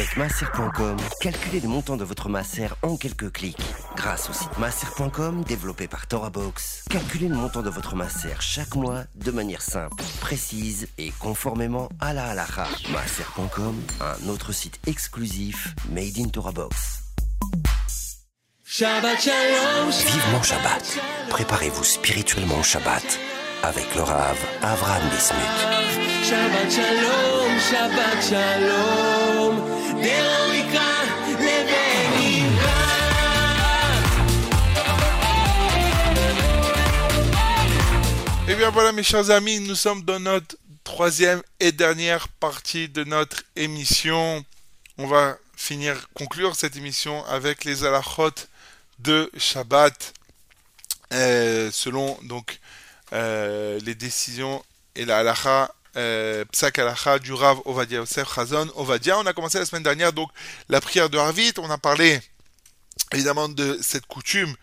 Avec 0.00 0.16
masser.com, 0.16 0.96
calculez 1.20 1.60
le 1.60 1.68
montant 1.68 1.98
de 1.98 2.04
votre 2.04 2.30
masser 2.30 2.68
en 2.80 2.96
quelques 2.96 3.30
clics. 3.32 3.60
Grâce 3.96 4.30
au 4.30 4.32
site 4.32 4.56
masser.com 4.56 5.44
développé 5.44 5.88
par 5.88 6.06
ToraBox, 6.06 6.86
calculez 6.88 7.28
le 7.28 7.34
montant 7.34 7.60
de 7.60 7.68
votre 7.68 7.96
masser 7.96 8.30
chaque 8.40 8.74
mois 8.76 9.02
de 9.14 9.30
manière 9.30 9.60
simple, 9.60 10.02
précise 10.22 10.88
et 10.96 11.12
conformément 11.18 11.90
à 12.00 12.14
la 12.14 12.30
halakha. 12.30 12.66
Masser.com, 12.90 13.78
un 14.00 14.28
autre 14.30 14.52
site 14.52 14.80
exclusif 14.86 15.74
made 15.90 16.18
in 16.18 16.28
ToraBox. 16.30 17.02
Shabbat 18.64 19.20
Shalom, 19.20 19.90
Vivement 19.90 20.42
Shabbat. 20.42 20.98
Préparez-vous 21.28 21.84
spirituellement 21.84 22.58
au 22.58 22.62
Shabbat 22.62 23.20
avec 23.64 23.94
le 23.94 24.00
Rav 24.00 24.38
Avraham 24.62 25.02
Bismuth. 25.10 26.09
Shabbat 26.22 26.70
Shalom, 28.22 29.56
Deroika 30.02 30.90
Levenira. 31.28 32.90
Et 38.48 38.54
bien 38.54 38.70
voilà 38.70 38.92
mes 38.92 39.02
chers 39.02 39.30
amis, 39.30 39.60
nous 39.60 39.74
sommes 39.74 40.02
dans 40.02 40.20
notre 40.20 40.56
troisième 40.84 41.42
et 41.58 41.72
dernière 41.72 42.28
partie 42.28 42.88
de 42.88 43.04
notre 43.04 43.42
émission. 43.56 44.44
On 44.98 45.06
va 45.06 45.38
finir, 45.56 46.08
conclure 46.14 46.54
cette 46.54 46.76
émission 46.76 47.24
avec 47.26 47.64
les 47.64 47.84
halachot 47.84 48.30
de 48.98 49.30
Shabbat, 49.36 50.12
euh, 51.14 51.70
selon 51.72 52.18
donc 52.24 52.58
euh, 53.12 53.78
les 53.84 53.94
décisions 53.94 54.62
et 54.94 55.04
la 55.04 55.18
halacha, 55.18 55.72
euh, 55.96 56.44
psak 56.52 56.80
du 57.20 57.32
Rav 57.32 57.60
Ovadia 57.64 57.98
Yosef 57.98 58.34
Chazon 58.34 58.70
Ovadia. 58.74 59.18
On 59.18 59.26
a 59.26 59.32
commencé 59.32 59.58
la 59.58 59.66
semaine 59.66 59.82
dernière 59.82 60.12
donc 60.12 60.30
la 60.68 60.80
prière 60.80 61.10
de 61.10 61.18
Harvit. 61.18 61.52
On 61.58 61.70
a 61.70 61.78
parlé 61.78 62.20
évidemment 63.12 63.48
de 63.48 63.78
cette 63.82 64.06
coutume 64.06 64.54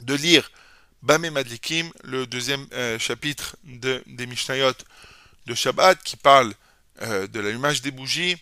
de 0.00 0.14
lire 0.14 0.50
Bamé 1.02 1.30
Madlikim, 1.30 1.90
le 2.04 2.26
deuxième 2.26 2.66
euh, 2.72 2.98
chapitre 2.98 3.56
de, 3.64 4.02
des 4.06 4.26
Mishnayot 4.26 4.72
de 5.46 5.54
Shabbat, 5.54 6.02
qui 6.02 6.16
parle 6.16 6.52
euh, 7.02 7.26
de 7.28 7.40
l'allumage 7.40 7.82
des 7.82 7.90
bougies. 7.90 8.36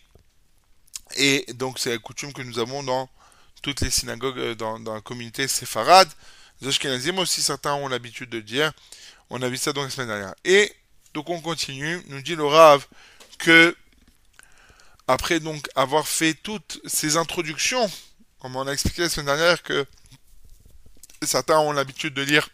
Et 1.17 1.45
donc, 1.55 1.79
c'est 1.79 1.91
la 1.91 1.99
coutume 1.99 2.33
que 2.33 2.43
nous 2.43 2.59
avons 2.59 2.83
dans 2.83 3.09
toutes 3.63 3.81
les 3.83 3.91
synagogues, 3.91 4.39
euh, 4.39 4.55
dans, 4.55 4.81
dans 4.81 4.95
la 4.95 5.01
communauté 5.01 5.47
séfarade. 5.49 6.09
Les 6.61 6.69
Ashkenazim 6.69 7.19
aussi, 7.19 7.43
certains 7.43 7.75
ont 7.75 7.89
l'habitude 7.89 8.31
de 8.31 8.41
dire. 8.41 8.73
On 9.31 9.43
a 9.43 9.49
vu 9.49 9.57
ça 9.57 9.73
donc 9.73 9.85
la 9.85 9.91
semaine 9.91 10.09
dernière. 10.09 10.35
Et 10.45 10.73
donc, 11.15 11.31
on 11.31 11.41
continue. 11.41 12.03
Nous 12.09 12.21
dit 12.23 12.35
le 12.35 12.45
Rav 12.45 12.87
que, 13.39 13.77
après 15.07 15.39
donc 15.41 15.69
avoir 15.75 16.07
fait 16.09 16.35
toutes 16.35 16.81
ces 16.87 17.17
introductions, 17.17 17.91
comme 18.41 18.57
on 18.57 18.67
a 18.67 18.73
expliqué 18.73 19.03
la 19.03 19.09
semaine 19.09 19.27
dernière, 19.27 19.63
que 19.63 19.87
certains 21.23 21.59
ont 21.59 21.73
l'habitude 21.73 22.15
de 22.15 22.23
lire 22.23 22.49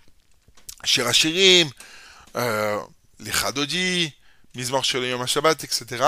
Shirachirim, 0.85 1.71
euh, 2.37 2.79
les 3.19 3.33
Chadodi, 3.33 4.15
Mizmor 4.55 4.85
Yom 4.95 5.23
HaShabbat, 5.23 5.65
etc. 5.65 6.05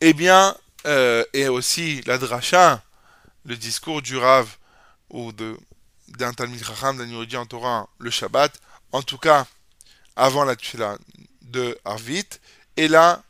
Eh 0.00 0.12
bien, 0.12 0.56
euh, 0.86 1.24
et 1.34 1.48
aussi 1.48 2.00
la 2.06 2.16
Dracha, 2.16 2.82
le 3.44 3.56
discours 3.56 4.02
du 4.02 4.16
Rav 4.16 4.48
ou 5.10 5.32
de 5.32 5.56
d'un 6.08 6.32
Talmid 6.32 6.64
Chacham, 6.64 6.96
d'un 6.96 7.38
en 7.38 7.46
Torah, 7.46 7.88
le 7.98 8.10
Shabbat, 8.10 8.60
en 8.90 9.02
tout 9.02 9.18
cas, 9.18 9.46
avant 10.16 10.44
la 10.44 10.56
Tfila 10.56 10.98
de 11.50 11.78
Arvit, 11.84 12.26
et 12.76 12.88
là, 12.88 13.22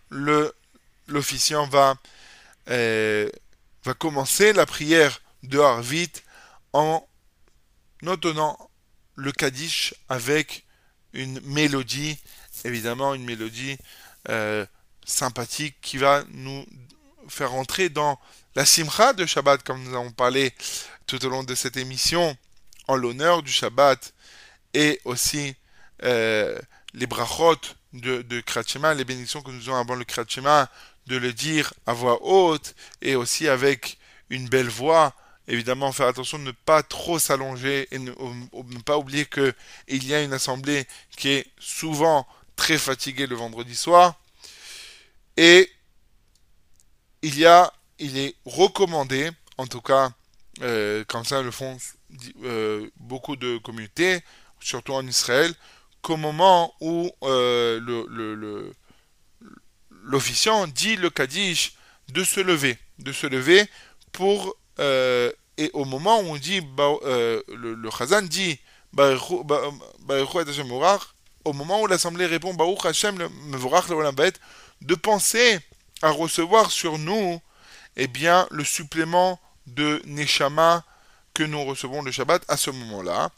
l'officiant 1.09 1.67
va, 1.67 1.95
euh, 2.69 3.29
va 3.85 3.95
commencer 3.95 4.53
la 4.53 4.67
prière 4.67 5.21
de 5.43 5.59
Arvit 5.59 6.13
en 6.73 7.07
entonnant 8.07 8.71
le 9.17 9.33
Kaddish 9.33 9.95
avec 10.09 10.65
une 11.13 11.41
mélodie, 11.41 12.19
évidemment 12.65 13.15
une 13.15 13.25
mélodie 13.25 13.77
euh, 14.29 14.65
sympathique 15.05 15.77
qui 15.83 15.99
va 15.99 16.25
nous 16.31 16.65
faire 17.29 17.55
entrer 17.55 17.89
dans 17.89 18.19
la 18.55 18.65
simcha 18.65 19.13
de 19.13 19.27
Shabbat, 19.27 19.63
comme 19.63 19.83
nous 19.83 19.95
avons 19.95 20.13
parlé 20.13 20.53
tout 21.07 21.25
au 21.25 21.29
long 21.29 21.45
de 21.45 21.55
cette 21.55 21.77
émission, 21.77 22.37
en 22.89 22.97
l'honneur 22.97 23.43
du 23.43 23.53
Shabbat, 23.53 24.13
et 24.75 25.01
aussi 25.05 25.55
euh, 26.03 26.59
les 26.95 27.07
brachot 27.07 27.57
de, 27.93 28.23
de 28.23 28.41
Kriyat 28.41 28.65
Shema, 28.67 28.95
les 28.95 29.05
bénédictions 29.05 29.43
que 29.43 29.51
nous 29.51 29.69
avons 29.69 29.79
avant 29.79 29.95
le 29.95 30.05
Kriyat 30.05 30.27
Shema, 30.29 30.71
de 31.07 31.17
le 31.17 31.33
dire 31.33 31.73
à 31.87 31.93
voix 31.93 32.23
haute, 32.23 32.75
et 33.03 33.17
aussi 33.17 33.49
avec 33.49 33.99
une 34.29 34.49
belle 34.49 34.69
voix, 34.69 35.15
évidemment 35.49 35.93
faire 35.93 36.07
attention 36.07 36.39
de 36.39 36.45
ne 36.45 36.53
pas 36.53 36.83
trop 36.83 37.19
s'allonger 37.19 37.89
et 37.91 37.99
ne, 37.99 38.13
pas 38.85 38.97
oublier 38.97 39.27
que 39.27 39.53
il 39.89 40.07
y 40.07 40.15
a 40.15 40.23
une 40.23 40.33
assemblée 40.33 40.87
qui 41.17 41.31
est 41.31 41.47
souvent 41.59 42.27
très 42.57 42.79
fatiguée 42.79 43.27
le 43.27 43.37
vendredi 43.37 43.75
soir. 43.75 44.15
Et 45.37 45.71
il 47.23 47.39
y 47.39 47.47
a 47.47 47.73
il 47.99 48.17
est 48.17 48.35
recommandé 48.47 49.31
en 49.59 49.67
tout 49.67 49.81
cas 49.81 50.11
euh, 50.63 51.05
comme 51.05 51.25
ça 51.25 51.43
le 51.43 51.51
font 51.51 51.77
euh, 52.45 52.89
beaucoup 52.97 53.37
de 53.37 53.59
communautés 53.59 54.21
surtout 54.61 54.95
en 54.95 55.07
Israël 55.07 55.55
qu'au 56.03 56.17
moment 56.17 56.75
où 56.81 57.11
euh, 57.23 58.71
l'officiant 60.03 60.67
dit 60.67 60.97
le 60.97 61.11
Kaddish 61.11 61.75
de 62.09 62.25
se 62.25 62.41
lever 62.41 62.79
de 62.99 63.13
se 63.13 63.27
lever 63.27 63.67
pour 64.13 64.57
euh, 64.79 65.31
et 65.61 65.71
au 65.75 65.85
moment 65.85 66.21
où 66.21 66.25
on 66.25 66.37
dit, 66.37 66.63
bah, 66.63 66.91
euh, 67.05 67.43
le, 67.49 67.75
le 67.75 67.91
Chazan 67.91 68.23
dit, 68.23 68.59
au 71.45 71.53
moment 71.53 71.83
où 71.83 71.87
l'assemblée 71.87 72.25
répond, 72.25 72.55
de 74.81 74.95
penser 74.95 75.61
à 76.01 76.11
recevoir 76.11 76.71
sur 76.71 76.99
nous, 76.99 77.39
eh 77.97 78.07
bien, 78.07 78.49
le 78.51 78.65
supplément 78.65 79.39
de 79.67 80.01
Neshama 80.07 80.83
que 81.35 81.43
nous 81.43 81.63
recevons 81.63 82.01
le 82.01 82.11
Shabbat 82.11 82.43
à 82.49 82.57
ce 82.57 82.71
moment-là. 82.71 83.31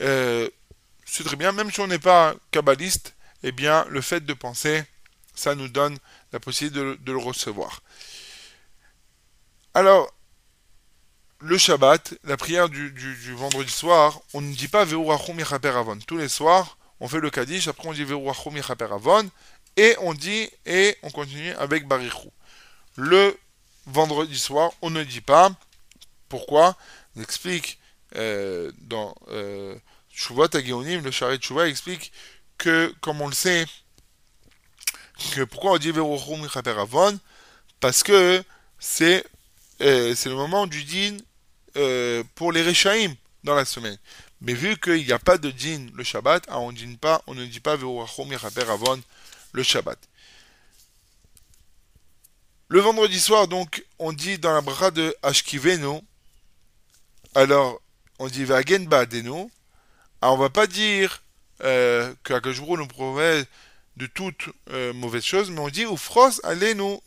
Euh, 0.00 0.48
c'est 1.14 1.22
très 1.22 1.36
bien, 1.36 1.52
même 1.52 1.70
si 1.70 1.78
on 1.78 1.86
n'est 1.86 2.00
pas 2.00 2.34
kabbaliste, 2.50 3.14
eh 3.44 3.52
bien, 3.52 3.86
le 3.88 4.00
fait 4.00 4.26
de 4.26 4.34
penser, 4.34 4.82
ça 5.32 5.54
nous 5.54 5.68
donne 5.68 5.96
la 6.32 6.40
possibilité 6.40 6.80
de, 6.80 7.12
le 7.12 7.18
recevoir. 7.18 7.84
Alors, 9.74 10.12
le 11.38 11.56
Shabbat, 11.56 12.14
la 12.24 12.36
prière 12.36 12.68
du, 12.68 12.92
vendredi 13.36 13.70
soir, 13.70 14.22
on 14.32 14.40
ne 14.40 14.52
dit 14.52 14.66
pas 14.66 14.84
Ve'urachum 14.84 15.38
Avon. 15.62 15.98
Tous 16.00 16.16
les 16.16 16.28
soirs, 16.28 16.78
on 16.98 17.06
fait 17.06 17.20
le 17.20 17.30
Kaddish, 17.30 17.68
après 17.68 17.86
on 17.86 17.92
dit 17.92 18.02
Ve'urachum 18.02 18.56
Avon, 18.80 19.30
et 19.76 19.94
on 20.00 20.14
dit, 20.14 20.50
et 20.66 20.96
on 21.04 21.10
continue 21.10 21.52
avec 21.52 21.86
Barichou. 21.86 22.32
Le 22.96 23.38
vendredi 23.86 24.36
soir, 24.36 24.72
on 24.82 24.90
ne 24.90 25.04
dit 25.04 25.20
pas. 25.20 25.52
Pourquoi? 26.28 26.76
On 27.14 27.22
explique 27.22 27.78
euh, 28.16 28.72
dans 28.78 29.14
euh, 29.28 29.76
Shuvot 30.14 30.54
Agéonim, 30.54 31.02
le 31.02 31.10
Charit 31.10 31.42
Shuvah 31.42 31.68
explique 31.68 32.12
que, 32.56 32.94
comme 33.00 33.20
on 33.20 33.26
le 33.26 33.34
sait, 33.34 33.66
que 35.34 35.42
pourquoi 35.42 35.72
on 35.72 35.78
dit 35.78 35.90
Ve'urachum 35.90 36.46
Avon? 36.78 37.18
Parce 37.80 38.02
que 38.04 38.42
c'est 38.78 39.24
euh, 39.80 40.14
le 40.24 40.34
moment 40.34 40.66
du 40.68 40.84
din 40.84 41.16
euh, 41.76 42.22
pour 42.36 42.52
les 42.52 42.62
Rechaim 42.62 43.14
dans 43.42 43.56
la 43.56 43.64
semaine. 43.64 43.98
Mais 44.40 44.54
vu 44.54 44.76
qu'il 44.76 45.04
n'y 45.04 45.12
a 45.12 45.18
pas 45.18 45.36
de 45.36 45.50
din 45.50 45.86
le 45.94 46.04
Shabbat, 46.04 46.44
ah, 46.48 46.60
on, 46.60 46.72
pas, 47.00 47.22
on 47.26 47.34
ne 47.34 47.44
dit 47.44 47.60
pas 47.60 47.72
avon 47.72 49.02
le 49.52 49.62
Shabbat. 49.62 49.98
Le 52.68 52.80
vendredi 52.80 53.18
soir, 53.18 53.48
donc, 53.48 53.84
on 53.98 54.12
dit 54.12 54.38
dans 54.38 54.52
la 54.52 54.60
bracha 54.60 54.90
de 54.90 55.14
Ashkiveno, 55.22 56.02
alors 57.34 57.80
on 58.18 58.28
dit 58.28 58.44
Vagen 58.44 58.86
Ba'adeno, 58.86 59.50
alors 60.24 60.36
on 60.36 60.38
va 60.38 60.48
pas 60.48 60.66
dire 60.66 61.22
euh, 61.64 62.14
nous 62.30 62.86
promet 62.86 63.44
de 63.98 64.06
toutes 64.06 64.48
euh, 64.70 64.94
mauvaises 64.94 65.22
choses, 65.22 65.50
mais 65.50 65.60
on 65.60 65.68
dit 65.68 65.82
Ufros 65.82 66.40
allez-nous 66.44 67.02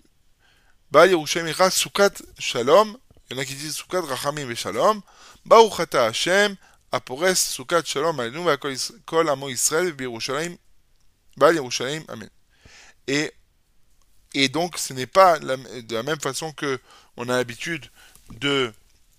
Ba 0.92 1.08
Ira 1.08 1.72
Sukat 1.72 2.12
Shalom. 2.38 2.96
Il 3.28 3.36
y 3.36 3.40
en 3.40 3.42
a 3.42 3.46
qui 3.46 3.56
disent 3.56 3.74
Sukat 3.74 4.02
Rachamim 4.02 4.48
et 4.52 4.56
Shalom. 4.56 5.02
Baruch 5.46 5.80
Ata 5.80 6.06
Hashem. 6.06 6.58
Apores 6.92 7.38
Sukat 7.38 7.82
Shalom 7.86 8.20
Alenu 8.20 8.44
va 8.44 8.56
Kol 8.58 9.30
Amo 9.30 9.50
Israël. 9.50 9.96
Ba. 11.38 11.48
Amen. 11.48 12.30
Et, 13.08 13.34
et 14.36 14.48
donc, 14.48 14.78
ce 14.78 14.94
n'est 14.94 15.08
pas 15.08 15.40
la, 15.40 15.58
de 15.58 15.96
la 15.96 16.04
même 16.04 16.22
façon 16.22 16.52
que 16.52 16.80
on 17.16 17.30
a 17.30 17.38
l'habitude 17.38 17.90
de, 18.30 18.72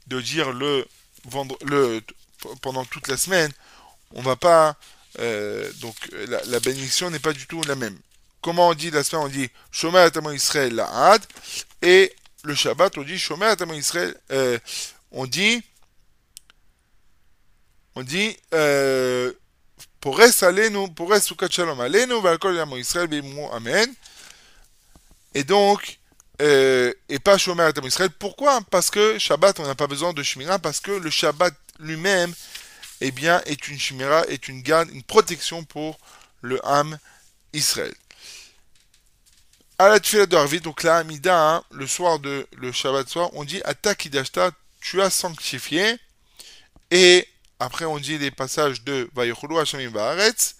de 0.06 0.20
dire 0.20 0.52
le, 0.52 0.86
vendre, 1.24 1.58
le 1.64 2.00
pendant 2.62 2.84
toute 2.84 3.08
la 3.08 3.16
semaine. 3.16 3.50
On 4.14 4.22
va 4.22 4.36
pas. 4.36 4.76
Euh, 5.20 5.70
donc, 5.80 5.96
la, 6.28 6.42
la 6.44 6.60
bénédiction 6.60 7.10
n'est 7.10 7.18
pas 7.18 7.32
du 7.32 7.46
tout 7.46 7.62
la 7.66 7.74
même 7.74 7.98
comment 8.40 8.68
on 8.68 8.74
dit 8.74 8.90
la 8.90 9.02
semaine 9.02 9.24
On 9.24 9.28
dit 9.28 9.50
Shoma 9.70 10.02
Atamo 10.02 10.30
Israël 10.30 10.74
La'ad. 10.74 11.20
Et 11.82 12.14
le 12.44 12.54
Shabbat, 12.54 12.96
on 12.98 13.02
dit 13.02 13.18
Shomer 13.18 13.46
Atam 13.46 13.72
Israël, 13.74 14.14
euh, 14.30 14.58
on 15.10 15.26
dit, 15.26 15.62
on 17.94 18.02
dit, 18.02 18.36
euh, 18.54 19.32
Pores 20.00 20.42
alenu, 20.42 20.88
Pores 20.94 21.22
sukat 21.22 21.50
shalom 21.50 21.80
alenu, 21.80 22.20
valkol 22.22 22.54
yamo 22.54 22.76
Israël 22.76 23.08
bimou 23.08 23.48
amen. 23.52 23.92
Et 25.34 25.44
donc, 25.44 25.98
euh, 26.40 26.92
et 27.08 27.18
pas 27.18 27.38
Shomer 27.38 27.64
Atam 27.64 27.84
Israël. 27.84 28.10
Pourquoi? 28.10 28.60
Parce 28.70 28.90
que 28.90 29.18
Shabbat, 29.18 29.58
on 29.60 29.66
n'a 29.66 29.74
pas 29.74 29.86
besoin 29.88 30.12
de 30.12 30.22
Shemira, 30.22 30.58
parce 30.58 30.80
que 30.80 30.92
le 30.92 31.10
Shabbat 31.10 31.54
lui-même, 31.80 32.32
eh 33.00 33.10
bien, 33.10 33.40
est 33.46 33.68
une 33.68 33.78
Shemira, 33.78 34.26
est 34.26 34.48
une 34.48 34.62
garde, 34.62 34.90
une 34.90 35.02
protection 35.02 35.64
pour 35.64 35.98
le 36.40 36.60
Ham 36.66 36.98
Israël. 37.52 37.94
À 39.78 39.88
la 39.88 40.00
Tfilah 40.00 40.26
de 40.26 40.36
Harvit, 40.36 40.60
donc 40.60 40.82
la 40.82 40.98
Hamida, 40.98 41.54
hein, 41.54 41.64
le 41.70 41.86
soir 41.86 42.18
de 42.18 42.46
le 42.56 42.72
Shabbat 42.72 43.08
soir, 43.08 43.30
on 43.34 43.44
dit 43.44 43.62
Atakidashta, 43.64 44.50
tu 44.80 45.00
as 45.00 45.10
sanctifié. 45.10 45.96
Et 46.90 47.28
après, 47.60 47.84
on 47.84 47.98
dit 47.98 48.18
les 48.18 48.32
passages 48.32 48.82
de 48.82 49.08
Vayochulu 49.14 49.58
Hashamim 49.58 49.90
Baaretz. 49.90 50.56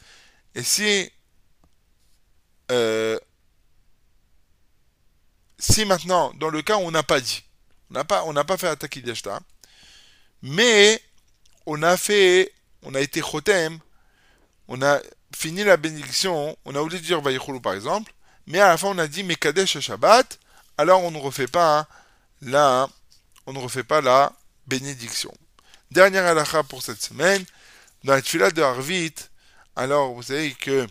Et 0.55 0.63
si, 0.63 1.11
euh, 2.71 3.19
si 5.59 5.85
maintenant, 5.85 6.33
dans 6.35 6.51
le 6.51 6.63
cas 6.63 6.77
on 6.77 6.91
n'a 6.91 7.03
pas 7.03 7.21
dit, 7.21 7.43
on 7.91 7.95
n'a 7.95 8.05
pas, 8.05 8.45
pas 8.45 8.57
fait 8.57 8.69
Atakidashta, 8.69 9.41
mais 10.43 11.03
on 11.69 11.83
a 11.83 11.99
fait, 11.99 12.51
on 12.83 12.95
a 12.95 13.01
été 13.01 13.21
chotem, 13.21 13.79
on 14.69 14.81
a 14.81 15.01
fini 15.37 15.65
la 15.65 15.77
bénédiction, 15.77 16.57
on 16.65 16.75
a 16.75 16.81
oublié 16.81 16.99
de 16.99 17.05
dire 17.05 17.21
Vayichulu 17.21 17.61
par 17.61 17.75
exemple, 17.75 18.11
mais 18.47 18.59
à 18.59 18.69
la 18.69 18.79
fin 18.79 18.89
on 18.89 18.99
a 18.99 19.07
dit 19.07 19.23
Mekadesh 19.23 19.79
Shabbat, 19.79 20.39
alors 20.79 21.05
on 21.05 21.11
ne 21.11 21.19
refait 21.19 21.47
pas 21.47 21.81
hein, 21.81 21.87
là, 22.41 22.89
on 23.45 23.53
ne 23.53 23.59
refait 23.59 23.83
pas 23.85 24.01
la 24.01 24.33
bénédiction. 24.67 25.33
Dernière 25.91 26.25
halakha 26.25 26.63
pour 26.63 26.83
cette 26.83 27.03
semaine, 27.03 27.45
dans 28.03 28.15
la 28.15 28.23
tfila 28.23 28.51
de 28.51 28.63
Harvit, 28.63 29.15
alors 29.77 30.15
vous 30.15 30.23
savez 30.23 30.55
que 30.55 30.87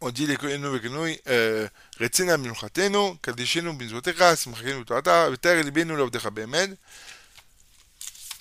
on 0.00 0.10
dit 0.10 0.26
les 0.26 0.38
euh, 1.28 1.68
Retsina 1.98 2.38
Minochateno, 2.38 3.16
Kadeshenu 3.16 3.74
Binzotecha, 3.74 4.34
Simchakenu 4.36 4.84
Tata, 4.86 5.28
Veter 5.28 5.62
Libenu 5.62 5.94
Lovdecha 5.94 6.30
Bemed, 6.30 6.78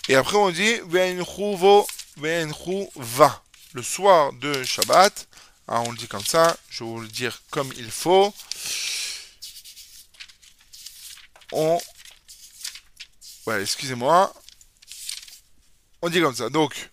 et 0.10 0.16
après, 0.16 0.38
on 0.38 0.52
dit 0.52 0.80
va 2.96 3.44
le 3.74 3.84
soir 3.84 4.34
de 4.34 4.64
Shabbat. 4.64 5.28
Hein, 5.68 5.84
on 5.86 5.92
le 5.92 5.98
dit 5.98 6.08
comme 6.08 6.24
ça. 6.24 6.56
Je 6.70 6.84
vais 6.84 6.90
vous 6.90 7.02
le 7.02 7.08
dire 7.08 7.42
comme 7.52 7.72
il 7.76 7.92
faut. 7.92 8.34
On. 11.52 11.78
Ouais, 13.46 13.62
excusez-moi. 13.62 14.34
On 16.02 16.10
dit 16.10 16.22
comme 16.22 16.36
ça. 16.36 16.50
Donc. 16.50 16.90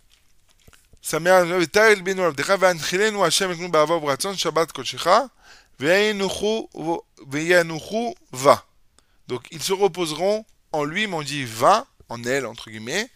Donc 9.29 9.47
ils 9.51 9.63
se 9.63 9.73
reposeront 9.73 10.45
en 10.73 10.85
lui, 10.85 11.07
mais 11.07 11.15
on 11.15 11.23
dit 11.23 11.45
va 11.45 11.87
en 12.09 12.23
elle, 12.25 12.47
entre 12.47 12.71
guillemets. 12.71 13.09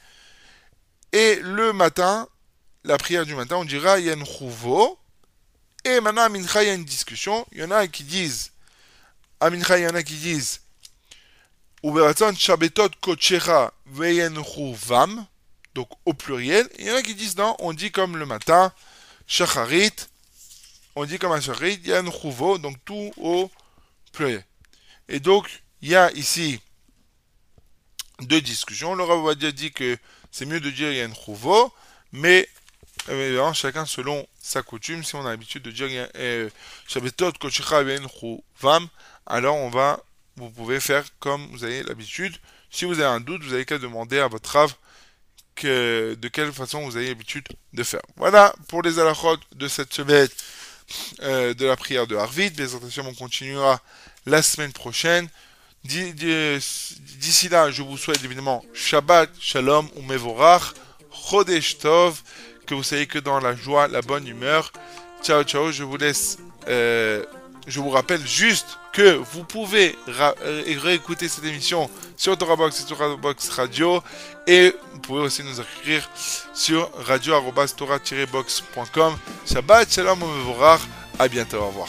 Et 1.12 1.36
le 1.43 1.72
matin, 1.72 2.28
la 2.84 2.99
prière 2.99 3.26
du 3.26 3.34
matin, 3.34 3.57
on 3.57 3.64
dira 3.64 3.99
Yen 3.99 4.24
Chouvo. 4.24 4.99
Et 5.84 6.01
maintenant, 6.01 6.22
à 6.22 6.28
Mincha, 6.28 6.62
il 6.62 6.66
y 6.66 6.70
a 6.70 6.74
une 6.74 6.84
discussion. 6.84 7.47
Il 7.53 7.59
y 7.59 7.64
en 7.64 7.70
a 7.70 7.86
qui 7.86 8.05
disent, 8.05 8.53
à 9.41 9.51
Mincha, 9.51 9.78
il 9.78 9.84
y 9.84 9.86
en 9.86 9.95
a 9.95 10.03
qui 10.03 10.14
disent, 10.14 10.61
Uberatzon 11.82 12.34
Shabetot 12.34 12.91
Kochecha 13.01 13.72
Veyen. 13.86 14.34
Donc 15.74 15.89
au 16.05 16.12
pluriel. 16.12 16.68
Il 16.78 16.86
y 16.86 16.91
en 16.91 16.97
a 16.97 17.03
qui 17.03 17.14
disent 17.14 17.36
non, 17.36 17.55
on 17.61 17.72
dit 17.72 17.93
comme 17.93 18.16
le 18.16 18.26
matin, 18.26 18.72
Shacharit. 19.26 19.93
On 20.97 21.05
dit 21.05 21.18
comme 21.18 21.32
un 21.32 21.41
Shacharit, 21.41 21.80
Yen 21.84 22.11
Chouvo. 22.11 22.59
Donc 22.59 22.76
tout 22.84 23.12
au 23.16 23.51
pluriel. 24.12 24.45
Et 25.09 25.20
donc, 25.20 25.62
il 25.80 25.91
y 25.91 25.97
a 25.97 26.11
ici 26.12 26.61
deux 28.20 28.40
discussions. 28.40 28.94
Le 28.94 29.04
Rav 29.04 29.18
Ovadia 29.18 29.52
dit 29.52 29.72
que 29.72 29.96
c'est 30.30 30.46
mieux 30.46 30.60
de 30.60 30.70
dire 30.70 30.92
Yen 30.92 31.14
Chouvo, 31.14 31.72
mais 32.12 32.48
évidemment, 33.08 33.52
chacun 33.52 33.86
selon 33.86 34.26
sa 34.40 34.62
coutume. 34.62 35.04
Si 35.04 35.14
on 35.14 35.24
a 35.26 35.30
l'habitude 35.30 35.62
de 35.62 35.70
dire 35.70 35.88
Shabbatot 36.88 37.32
Kochecha 37.32 37.82
Yen 37.82 38.06
Chouvam, 38.08 38.88
alors 39.26 39.56
on 39.56 39.70
va, 39.70 40.00
vous 40.36 40.50
pouvez 40.50 40.80
faire 40.80 41.04
comme 41.20 41.46
vous 41.52 41.64
avez 41.64 41.82
l'habitude. 41.82 42.36
Si 42.70 42.84
vous 42.84 42.94
avez 42.94 43.04
un 43.04 43.20
doute, 43.20 43.42
vous 43.42 43.54
avez 43.54 43.64
qu'à 43.64 43.78
demander 43.78 44.18
à 44.18 44.28
votre 44.28 44.50
Rav 44.50 44.74
que, 45.54 46.16
de 46.20 46.28
quelle 46.28 46.52
façon 46.52 46.82
vous 46.84 46.96
avez 46.96 47.08
l'habitude 47.08 47.46
de 47.72 47.82
faire. 47.82 48.02
Voilà 48.16 48.54
pour 48.68 48.82
les 48.82 48.98
alachot 48.98 49.36
de 49.54 49.68
cette 49.68 49.92
semaine 49.92 50.28
euh, 51.22 51.54
de 51.54 51.66
la 51.66 51.76
prière 51.76 52.06
de 52.06 52.16
Harvit. 52.16 52.50
Les 52.50 52.74
on 52.74 53.14
continuera 53.14 53.80
la 54.26 54.42
semaine 54.42 54.72
prochaine. 54.72 55.28
D'ici 55.85 57.49
là, 57.49 57.70
je 57.70 57.83
vous 57.83 57.97
souhaite 57.97 58.22
évidemment 58.24 58.64
Shabbat, 58.74 59.31
Shalom 59.41 59.89
ou 59.97 60.03
Mevorach, 60.03 60.74
Chodesh 61.12 61.79
Tov, 61.79 62.20
que 62.66 62.74
vous 62.74 62.83
soyez 62.83 63.07
que 63.07 63.18
dans 63.18 63.41
la 63.41 63.55
joie, 63.55 63.89
la 63.89 64.03
bonne 64.03 64.26
humeur. 64.26 64.70
Ciao, 65.22 65.43
ciao, 65.45 65.72
je 65.72 65.85
vous 65.85 65.97
laisse. 65.97 66.37
Euh, 66.68 67.24
je 67.66 67.81
vous 67.81 67.89
rappelle 67.91 68.24
juste 68.26 68.79
que 68.93 69.20
vous 69.33 69.45
pouvez 69.45 69.97
réécouter 70.83 71.29
cette 71.29 71.45
émission 71.45 71.89
sur 72.16 72.37
ToraBox 72.37 72.81
et 72.81 72.85
ToraBox 72.87 73.49
Radio. 73.51 74.03
Et 74.47 74.74
vous 74.93 74.99
pouvez 75.01 75.20
aussi 75.20 75.45
nous 75.45 75.61
écrire 75.61 76.11
sur 76.55 76.91
radio-tora-box.com. 77.05 79.16
Shabbat, 79.47 79.93
Shalom 79.93 80.18
Mevorach. 80.18 80.81
À 81.18 81.29
bientôt, 81.29 81.59
au 81.59 81.68
revoir. 81.68 81.89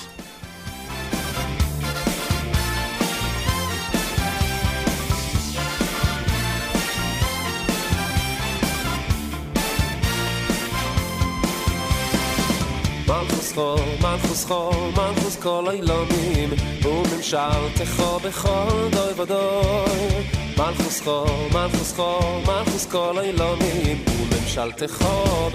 מלכוס 13.19 13.53
חול, 13.53 13.79
מלכוס 14.01 14.45
חול, 14.45 14.91
מלכוס 14.97 15.35
כל 15.35 15.65
אילומים 15.71 16.49
וממשלתך 16.83 18.03
בכל 18.23 18.87
דוי 18.91 19.13
ודוי. 19.15 20.23
מלכוס 20.57 21.01
חול, 21.01 21.27
מלכוס 21.53 21.93
חול, 21.95 22.41
מלכוס 22.47 22.85
כל 22.85 23.19
אילומים 23.21 24.03
וממשלתך 24.07 25.05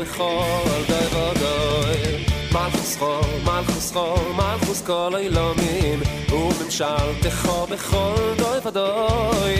בכל 0.00 0.82
דוי 0.88 1.06
ודוי. 1.06 2.24
מלכוס 2.52 2.96
חול, 2.96 3.20
מלכוס 3.44 3.92
חול, 3.92 4.32
מלכוס 4.36 4.82
כל 4.82 5.12
אילומים 5.16 6.00
וממשלתך 6.32 7.48
בכל 7.70 8.34
דוי 8.36 8.58
ודוי. 8.64 9.54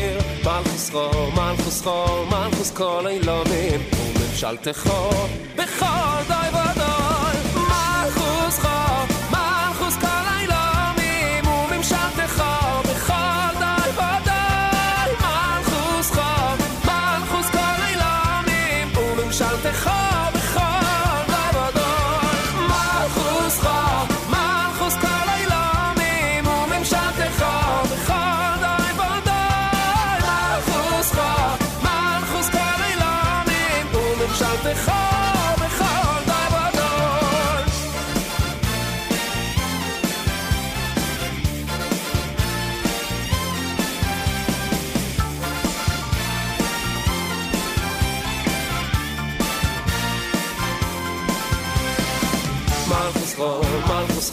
מלכוס 0.44 0.90
חול, 0.90 1.30
מלכוס 1.34 1.82
חול, 1.82 2.24
מלכוס 2.30 2.70
כל 2.70 3.06
אילומים 3.08 3.80
וממשלתך 3.92 4.90
בכל 5.56 6.22
דוי 6.28 6.33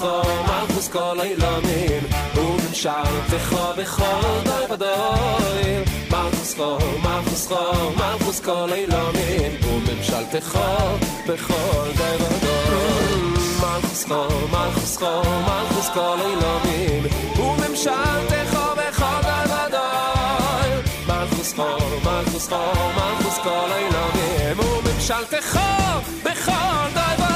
מלכוס 0.01 0.89
כל 0.89 1.21
אילומים 1.23 2.03
וממשלתך 2.37 3.57
בכל 3.79 4.21
דוי 4.45 4.65
ודוי 4.71 5.85
מלכוס 6.11 6.55
חול, 6.55 6.79
מלכוס 7.03 7.47
חול, 7.47 7.95
מלכוס 7.97 8.41
כל 8.41 8.73
אילומים 8.73 9.53
וממשלתך 9.65 10.59
בכל 11.27 11.91
דוי 11.97 12.17
ודוי 12.17 13.21
מלכוס 13.61 14.05
חול, 14.05 14.27
מלכוס 14.53 14.97
חול, 14.97 15.23
מלכוס 15.47 15.89
כל 15.95 16.17
אילומים 16.21 17.03
וממשלתך 17.39 18.59
בכל 18.77 19.27
מלכוסכו, 21.57 21.63
מלכוסכו, 22.05 22.57
מלכוס 22.97 23.39
כל 23.39 23.51
העולמים, 23.51 24.59
וממשלתך 24.59 25.59
בכל 26.25 26.91
דבר 26.93 27.30